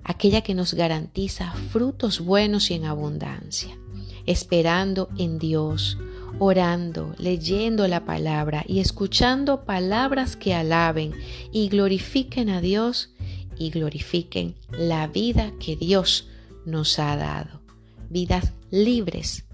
aquella 0.03 0.41
que 0.41 0.55
nos 0.55 0.73
garantiza 0.73 1.53
frutos 1.71 2.19
buenos 2.19 2.71
y 2.71 2.75
en 2.75 2.85
abundancia, 2.85 3.77
esperando 4.25 5.09
en 5.17 5.39
Dios, 5.39 5.97
orando, 6.39 7.13
leyendo 7.17 7.87
la 7.87 8.05
palabra 8.05 8.63
y 8.67 8.79
escuchando 8.79 9.65
palabras 9.65 10.35
que 10.35 10.53
alaben 10.53 11.13
y 11.51 11.69
glorifiquen 11.69 12.49
a 12.49 12.61
Dios 12.61 13.13
y 13.57 13.69
glorifiquen 13.69 14.55
la 14.71 15.07
vida 15.07 15.53
que 15.59 15.75
Dios 15.75 16.27
nos 16.65 16.97
ha 16.97 17.15
dado. 17.15 17.61
Vidas 18.09 18.53
libres, 18.71 19.45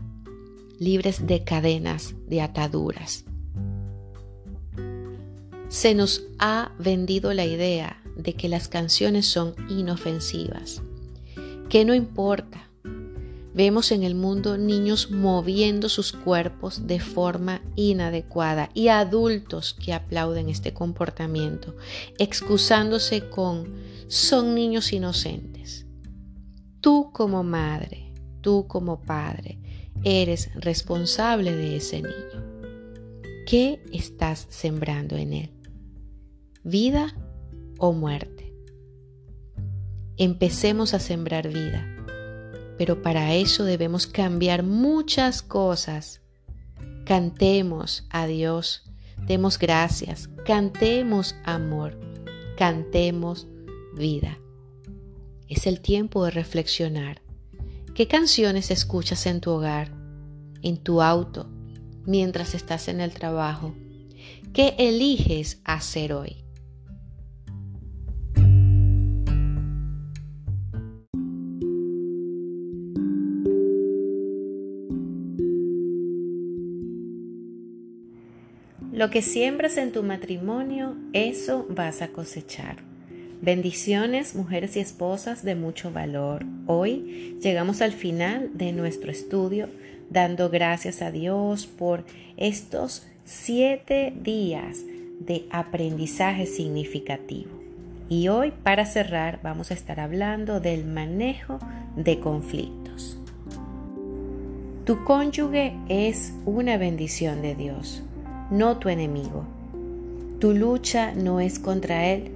libres 0.80 1.28
de 1.28 1.44
cadenas, 1.44 2.16
de 2.28 2.42
ataduras. 2.42 3.25
Se 5.76 5.94
nos 5.94 6.24
ha 6.40 6.72
vendido 6.80 7.34
la 7.34 7.44
idea 7.44 8.02
de 8.16 8.34
que 8.34 8.48
las 8.48 8.70
canciones 8.70 9.26
son 9.26 9.56
inofensivas, 9.68 10.82
que 11.68 11.84
no 11.84 11.94
importa 11.94 12.66
Vemos 13.54 13.94
en 13.94 14.04
el 14.04 14.16
mundo 14.16 14.58
niños 14.58 15.12
moviendo 15.12 15.88
sus 15.88 16.12
cuerpos 16.14 16.88
de 16.88 17.00
forma 17.00 17.62
inadecuada 17.76 18.70
y 18.74 18.90
adultos 18.90 19.74
que 19.74 19.94
aplauden 19.94 20.50
este 20.50 20.74
comportamiento, 20.74 21.74
excusándose 22.18 23.30
con 23.30 23.74
son 24.08 24.56
niños 24.56 24.92
inocentes. 24.92 25.86
Tú 26.82 27.12
como 27.14 27.44
madre, 27.44 28.14
tú 28.42 28.66
como 28.68 29.02
padre, 29.02 29.58
eres 30.04 30.54
responsable 30.56 31.56
de 31.56 31.78
ese 31.78 32.02
niño. 32.02 32.44
¿Qué 33.46 33.82
estás 33.94 34.48
sembrando 34.50 35.16
en 35.16 35.32
él? 35.32 35.55
¿Vida 36.66 37.16
o 37.78 37.94
muerte? 37.94 38.54
Empecemos 40.18 40.94
a 40.94 41.00
sembrar 41.00 41.48
vida 41.48 41.96
pero 42.78 43.02
para 43.02 43.34
eso 43.36 43.64
debemos 43.64 44.08
cambiar 44.08 44.64
muchas 44.64 45.42
cosas. 45.42 46.22
Cantemos 47.06 48.06
a 48.10 48.28
Dios, 48.28 48.84
demos 49.28 49.60
gracias, 49.60 50.30
cantemos 50.46 51.36
amor, 51.44 52.00
cantemos 52.58 53.48
vida. 53.96 54.40
Es 55.48 55.68
el 55.68 55.80
tiempo 55.80 56.26
de 56.26 56.32
reflexionar. 56.32 57.22
¿Qué 57.94 58.08
canciones 58.08 58.72
escuchas 58.72 59.26
en 59.26 59.40
tu 59.40 59.52
hogar, 59.52 59.92
en 60.62 60.78
tu 60.78 61.02
auto, 61.02 61.50
mientras 62.06 62.56
estás 62.56 62.88
en 62.88 63.00
el 63.00 63.14
trabajo? 63.14 63.74
¿Qué 64.54 64.76
eliges 64.80 65.62
hacer 65.64 66.12
hoy? 66.12 66.45
Lo 79.06 79.12
que 79.12 79.22
siembras 79.22 79.78
en 79.78 79.92
tu 79.92 80.02
matrimonio, 80.02 80.96
eso 81.14 81.68
vas 81.70 82.02
a 82.02 82.08
cosechar. 82.08 82.78
Bendiciones, 83.40 84.34
mujeres 84.34 84.76
y 84.78 84.80
esposas 84.80 85.46
de 85.46 85.54
mucho 85.54 85.92
valor. 85.92 86.44
Hoy 86.66 87.38
llegamos 87.40 87.84
al 87.84 87.92
final 87.92 88.50
de 88.56 88.72
nuestro 88.72 89.12
estudio 89.12 89.70
dando 90.10 90.50
gracias 90.50 91.04
a 91.04 91.12
Dios 91.12 91.68
por 91.68 92.04
estos 92.36 93.06
siete 93.26 94.12
días 94.24 94.80
de 95.20 95.46
aprendizaje 95.52 96.48
significativo. 96.48 97.52
Y 98.10 98.30
hoy, 98.30 98.54
para 98.64 98.88
cerrar, 98.88 99.40
vamos 99.44 99.70
a 99.70 99.76
estar 99.76 100.00
hablando 100.00 100.60
del 100.60 100.84
manejo 100.84 101.60
de 101.96 102.20
conflictos. 102.20 103.20
Tu 104.84 105.04
cónyuge 105.04 105.76
es 105.90 106.34
una 106.48 106.78
bendición 106.78 107.44
de 107.44 107.54
Dios 107.54 108.02
no 108.52 108.78
tu 108.78 108.90
enemigo. 108.90 109.44
Tu 110.40 110.54
lucha 110.54 111.14
no 111.14 111.40
es 111.40 111.60
contra 111.60 112.06
él. 112.08 112.32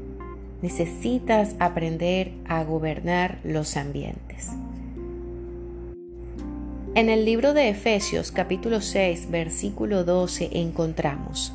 Necesitas 0.62 1.56
aprender 1.60 2.34
a 2.48 2.64
gobernar 2.64 3.40
los 3.44 3.78
ambientes. 3.78 4.50
En 6.96 7.10
el 7.10 7.24
libro 7.24 7.54
de 7.54 7.70
Efesios 7.70 8.32
capítulo 8.32 8.82
6 8.82 9.30
versículo 9.30 10.04
12 10.04 10.50
encontramos, 10.54 11.54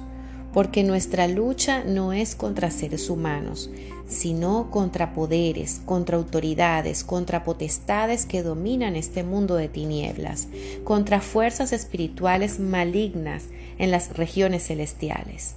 porque 0.54 0.84
nuestra 0.84 1.26
lucha 1.26 1.82
no 1.82 2.12
es 2.12 2.36
contra 2.36 2.70
seres 2.70 3.10
humanos, 3.10 3.70
sino 4.06 4.70
contra 4.70 5.12
poderes, 5.12 5.80
contra 5.84 6.16
autoridades, 6.16 7.02
contra 7.02 7.42
potestades 7.42 8.24
que 8.24 8.44
dominan 8.44 8.94
este 8.94 9.24
mundo 9.24 9.56
de 9.56 9.68
tinieblas, 9.68 10.46
contra 10.84 11.20
fuerzas 11.20 11.72
espirituales 11.72 12.60
malignas 12.60 13.46
en 13.78 13.90
las 13.90 14.16
regiones 14.16 14.68
celestiales. 14.68 15.56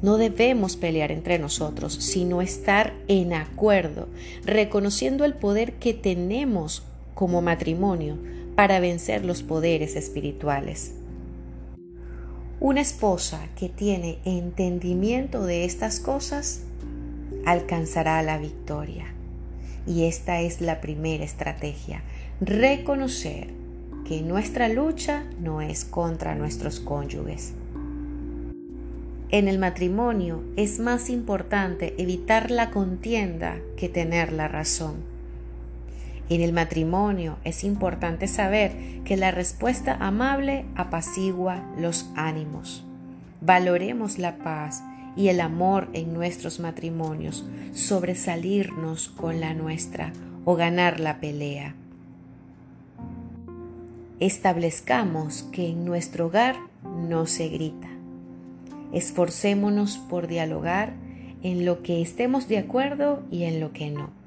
No 0.00 0.16
debemos 0.16 0.76
pelear 0.76 1.12
entre 1.12 1.38
nosotros, 1.38 1.92
sino 1.92 2.40
estar 2.40 2.94
en 3.08 3.34
acuerdo, 3.34 4.08
reconociendo 4.46 5.26
el 5.26 5.34
poder 5.34 5.74
que 5.74 5.92
tenemos 5.92 6.82
como 7.14 7.42
matrimonio 7.42 8.16
para 8.56 8.80
vencer 8.80 9.22
los 9.26 9.42
poderes 9.42 9.96
espirituales. 9.96 10.94
Una 12.60 12.82
esposa 12.82 13.40
que 13.56 13.70
tiene 13.70 14.18
entendimiento 14.26 15.46
de 15.46 15.64
estas 15.64 15.98
cosas 15.98 16.60
alcanzará 17.46 18.22
la 18.22 18.36
victoria. 18.36 19.06
Y 19.86 20.04
esta 20.04 20.42
es 20.42 20.60
la 20.60 20.82
primera 20.82 21.24
estrategia, 21.24 22.02
reconocer 22.42 23.46
que 24.06 24.20
nuestra 24.20 24.68
lucha 24.68 25.24
no 25.40 25.62
es 25.62 25.86
contra 25.86 26.34
nuestros 26.34 26.80
cónyuges. 26.80 27.54
En 29.30 29.48
el 29.48 29.58
matrimonio 29.58 30.42
es 30.56 30.80
más 30.80 31.08
importante 31.08 31.94
evitar 31.96 32.50
la 32.50 32.70
contienda 32.70 33.58
que 33.78 33.88
tener 33.88 34.32
la 34.32 34.48
razón. 34.48 35.09
En 36.30 36.42
el 36.42 36.52
matrimonio 36.52 37.38
es 37.42 37.64
importante 37.64 38.28
saber 38.28 39.02
que 39.04 39.16
la 39.16 39.32
respuesta 39.32 39.94
amable 39.94 40.64
apacigua 40.76 41.60
los 41.76 42.08
ánimos. 42.14 42.84
Valoremos 43.40 44.16
la 44.18 44.38
paz 44.38 44.80
y 45.16 45.26
el 45.26 45.40
amor 45.40 45.88
en 45.92 46.14
nuestros 46.14 46.60
matrimonios, 46.60 47.44
sobresalirnos 47.74 49.08
con 49.08 49.40
la 49.40 49.54
nuestra 49.54 50.12
o 50.44 50.54
ganar 50.54 51.00
la 51.00 51.18
pelea. 51.18 51.74
Establezcamos 54.20 55.42
que 55.50 55.70
en 55.70 55.84
nuestro 55.84 56.26
hogar 56.26 56.54
no 56.84 57.26
se 57.26 57.48
grita. 57.48 57.88
Esforcémonos 58.92 59.98
por 59.98 60.28
dialogar 60.28 60.92
en 61.42 61.64
lo 61.64 61.82
que 61.82 62.00
estemos 62.02 62.46
de 62.46 62.58
acuerdo 62.58 63.24
y 63.32 63.44
en 63.44 63.58
lo 63.58 63.72
que 63.72 63.90
no. 63.90 64.19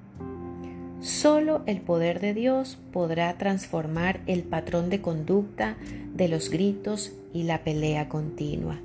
Solo 1.04 1.64
el 1.66 1.82
poder 1.82 2.22
de 2.22 2.34
Dios 2.34 2.78
podrá 2.94 3.38
transformar 3.38 4.22
el 4.26 4.44
patrón 4.44 4.90
de 4.90 5.02
conducta 5.02 5.76
de 6.16 6.30
los 6.30 6.50
gritos 6.50 7.12
y 7.34 7.44
la 7.44 7.66
pelea 7.66 8.08
continua. 8.08 8.80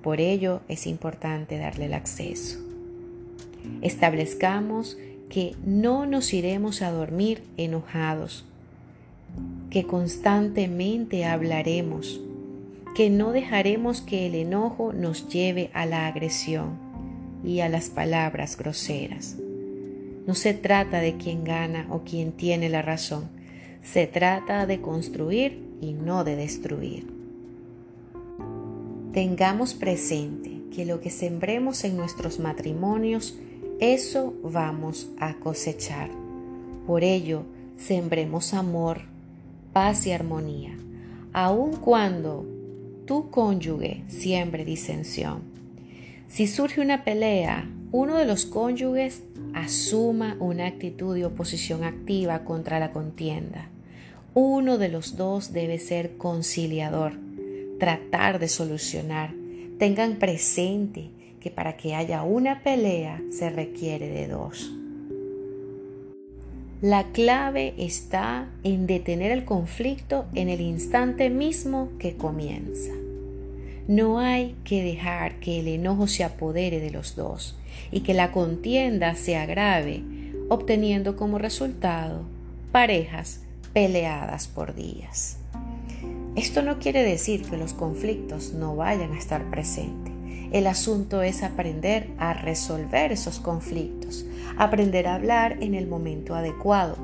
Por 0.00 0.20
ello 0.20 0.60
es 0.68 0.86
importante 0.86 1.58
darle 1.58 1.86
el 1.86 1.94
acceso. 1.94 2.60
Establezcamos 3.82 4.96
que 5.28 5.56
no 5.66 6.06
nos 6.06 6.32
iremos 6.32 6.82
a 6.82 6.92
dormir 6.92 7.42
enojados, 7.56 8.44
que 9.70 9.82
constantemente 9.82 11.24
hablaremos, 11.24 12.20
que 12.94 13.10
no 13.10 13.32
dejaremos 13.32 14.02
que 14.02 14.28
el 14.28 14.36
enojo 14.36 14.92
nos 14.92 15.28
lleve 15.28 15.70
a 15.74 15.84
la 15.84 16.06
agresión 16.06 16.78
y 17.42 17.58
a 17.58 17.68
las 17.68 17.90
palabras 17.90 18.56
groseras. 18.56 19.36
No 20.28 20.34
se 20.34 20.52
trata 20.52 21.00
de 21.00 21.16
quién 21.16 21.42
gana 21.42 21.86
o 21.88 22.02
quién 22.04 22.32
tiene 22.32 22.68
la 22.68 22.82
razón. 22.82 23.30
Se 23.82 24.06
trata 24.06 24.66
de 24.66 24.82
construir 24.82 25.66
y 25.80 25.94
no 25.94 26.22
de 26.22 26.36
destruir. 26.36 27.06
Tengamos 29.14 29.72
presente 29.72 30.60
que 30.70 30.84
lo 30.84 31.00
que 31.00 31.08
sembremos 31.08 31.82
en 31.84 31.96
nuestros 31.96 32.40
matrimonios, 32.40 33.38
eso 33.80 34.34
vamos 34.42 35.08
a 35.18 35.32
cosechar. 35.36 36.10
Por 36.86 37.04
ello, 37.04 37.44
sembremos 37.78 38.52
amor, 38.52 39.04
paz 39.72 40.06
y 40.06 40.12
armonía, 40.12 40.76
aun 41.32 41.76
cuando 41.76 42.44
tu 43.06 43.30
cónyuge 43.30 44.04
siembre 44.08 44.66
disensión. 44.66 45.40
Si 46.28 46.46
surge 46.46 46.82
una 46.82 47.02
pelea, 47.02 47.66
uno 47.90 48.16
de 48.16 48.26
los 48.26 48.44
cónyuges 48.44 49.22
asuma 49.54 50.36
una 50.40 50.66
actitud 50.66 51.14
de 51.14 51.24
oposición 51.24 51.84
activa 51.84 52.44
contra 52.44 52.78
la 52.78 52.92
contienda. 52.92 53.70
Uno 54.34 54.76
de 54.76 54.88
los 54.88 55.16
dos 55.16 55.52
debe 55.52 55.78
ser 55.78 56.16
conciliador, 56.16 57.14
tratar 57.78 58.38
de 58.38 58.48
solucionar. 58.48 59.32
Tengan 59.78 60.16
presente 60.16 61.10
que 61.40 61.50
para 61.50 61.76
que 61.76 61.94
haya 61.94 62.22
una 62.22 62.62
pelea 62.62 63.22
se 63.30 63.48
requiere 63.48 64.10
de 64.10 64.28
dos. 64.28 64.70
La 66.82 67.04
clave 67.10 67.74
está 67.78 68.48
en 68.64 68.86
detener 68.86 69.32
el 69.32 69.44
conflicto 69.44 70.26
en 70.34 70.48
el 70.48 70.60
instante 70.60 71.30
mismo 71.30 71.88
que 71.98 72.16
comienza. 72.16 72.92
No 73.88 74.18
hay 74.18 74.54
que 74.64 74.82
dejar 74.82 75.40
que 75.40 75.60
el 75.60 75.66
enojo 75.66 76.08
se 76.08 76.22
apodere 76.22 76.78
de 76.78 76.90
los 76.90 77.16
dos 77.16 77.58
y 77.90 78.00
que 78.00 78.12
la 78.12 78.32
contienda 78.32 79.14
se 79.14 79.38
agrave, 79.38 80.02
obteniendo 80.50 81.16
como 81.16 81.38
resultado 81.38 82.20
parejas 82.70 83.40
peleadas 83.72 84.46
por 84.46 84.74
días. 84.74 85.38
Esto 86.36 86.60
no 86.60 86.78
quiere 86.78 87.02
decir 87.02 87.48
que 87.48 87.56
los 87.56 87.72
conflictos 87.72 88.52
no 88.52 88.76
vayan 88.76 89.14
a 89.14 89.18
estar 89.18 89.48
presentes. 89.48 90.12
El 90.52 90.66
asunto 90.66 91.22
es 91.22 91.42
aprender 91.42 92.10
a 92.18 92.34
resolver 92.34 93.10
esos 93.10 93.40
conflictos, 93.40 94.26
aprender 94.58 95.08
a 95.08 95.14
hablar 95.14 95.56
en 95.62 95.74
el 95.74 95.86
momento 95.86 96.34
adecuado, 96.34 96.98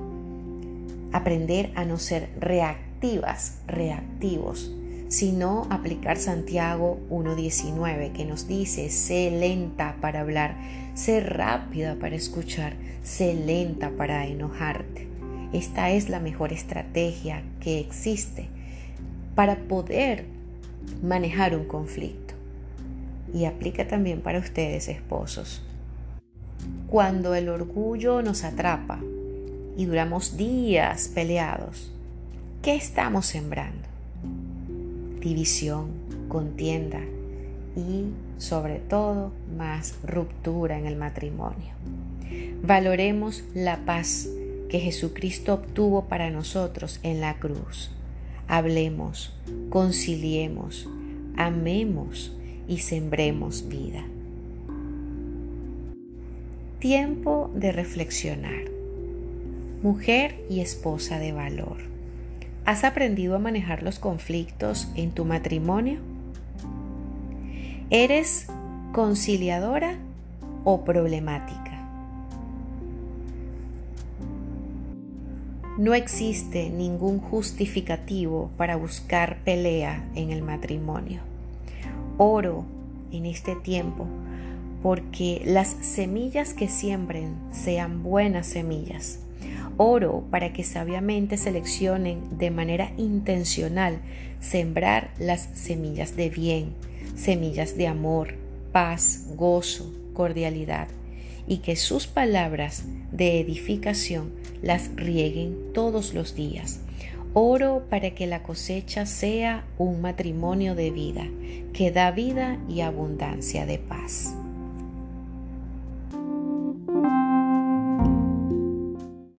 aprender 1.12 1.72
a 1.76 1.86
no 1.86 1.96
ser 1.96 2.28
reactivas, 2.38 3.60
reactivos, 3.66 4.70
sino 5.14 5.68
aplicar 5.70 6.16
Santiago 6.16 6.98
1.19 7.08 8.10
que 8.10 8.24
nos 8.24 8.48
dice, 8.48 8.90
sé 8.90 9.30
lenta 9.30 9.94
para 10.00 10.22
hablar, 10.22 10.56
sé 10.94 11.20
rápida 11.20 11.94
para 11.94 12.16
escuchar, 12.16 12.74
sé 13.04 13.32
lenta 13.32 13.90
para 13.90 14.26
enojarte. 14.26 15.06
Esta 15.52 15.90
es 15.90 16.08
la 16.08 16.18
mejor 16.18 16.52
estrategia 16.52 17.44
que 17.60 17.78
existe 17.78 18.48
para 19.36 19.54
poder 19.54 20.24
manejar 21.00 21.56
un 21.56 21.66
conflicto. 21.66 22.34
Y 23.32 23.44
aplica 23.44 23.86
también 23.86 24.20
para 24.20 24.40
ustedes, 24.40 24.88
esposos. 24.88 25.62
Cuando 26.88 27.36
el 27.36 27.48
orgullo 27.50 28.20
nos 28.20 28.42
atrapa 28.42 28.98
y 29.76 29.84
duramos 29.84 30.36
días 30.36 31.06
peleados, 31.06 31.92
¿qué 32.62 32.74
estamos 32.74 33.26
sembrando? 33.26 33.93
División, 35.24 35.88
contienda 36.28 37.00
y 37.74 38.04
sobre 38.38 38.78
todo 38.78 39.32
más 39.56 39.96
ruptura 40.04 40.78
en 40.78 40.86
el 40.86 40.96
matrimonio. 40.96 41.74
Valoremos 42.62 43.42
la 43.54 43.84
paz 43.84 44.28
que 44.68 44.78
Jesucristo 44.80 45.54
obtuvo 45.54 46.04
para 46.04 46.30
nosotros 46.30 47.00
en 47.02 47.20
la 47.20 47.38
cruz. 47.38 47.90
Hablemos, 48.46 49.32
conciliemos, 49.70 50.88
amemos 51.36 52.36
y 52.68 52.78
sembremos 52.78 53.68
vida. 53.68 54.04
Tiempo 56.78 57.50
de 57.54 57.72
reflexionar. 57.72 58.64
Mujer 59.82 60.44
y 60.50 60.60
esposa 60.60 61.18
de 61.18 61.32
valor. 61.32 61.93
¿Has 62.66 62.82
aprendido 62.82 63.36
a 63.36 63.38
manejar 63.38 63.82
los 63.82 63.98
conflictos 63.98 64.88
en 64.94 65.10
tu 65.10 65.26
matrimonio? 65.26 65.98
¿Eres 67.90 68.46
conciliadora 68.92 69.98
o 70.64 70.82
problemática? 70.82 71.60
No 75.76 75.92
existe 75.92 76.70
ningún 76.70 77.18
justificativo 77.18 78.50
para 78.56 78.76
buscar 78.76 79.40
pelea 79.44 80.08
en 80.14 80.30
el 80.30 80.40
matrimonio. 80.40 81.20
Oro 82.16 82.64
en 83.12 83.26
este 83.26 83.56
tiempo 83.56 84.06
porque 84.82 85.42
las 85.44 85.68
semillas 85.68 86.54
que 86.54 86.68
siembren 86.68 87.34
sean 87.52 88.02
buenas 88.02 88.46
semillas 88.46 89.23
Oro 89.76 90.24
para 90.30 90.52
que 90.52 90.62
sabiamente 90.62 91.36
seleccionen 91.36 92.38
de 92.38 92.50
manera 92.50 92.92
intencional 92.96 94.00
sembrar 94.40 95.12
las 95.18 95.48
semillas 95.54 96.16
de 96.16 96.30
bien, 96.30 96.74
semillas 97.16 97.76
de 97.76 97.88
amor, 97.88 98.34
paz, 98.72 99.26
gozo, 99.34 99.92
cordialidad, 100.12 100.88
y 101.46 101.58
que 101.58 101.76
sus 101.76 102.06
palabras 102.06 102.84
de 103.12 103.40
edificación 103.40 104.32
las 104.62 104.94
rieguen 104.94 105.72
todos 105.72 106.14
los 106.14 106.34
días. 106.34 106.80
Oro 107.34 107.84
para 107.90 108.14
que 108.14 108.28
la 108.28 108.42
cosecha 108.42 109.06
sea 109.06 109.64
un 109.76 110.00
matrimonio 110.00 110.76
de 110.76 110.90
vida, 110.90 111.26
que 111.72 111.90
da 111.90 112.12
vida 112.12 112.58
y 112.68 112.80
abundancia 112.80 113.66
de 113.66 113.78
paz. 113.78 114.34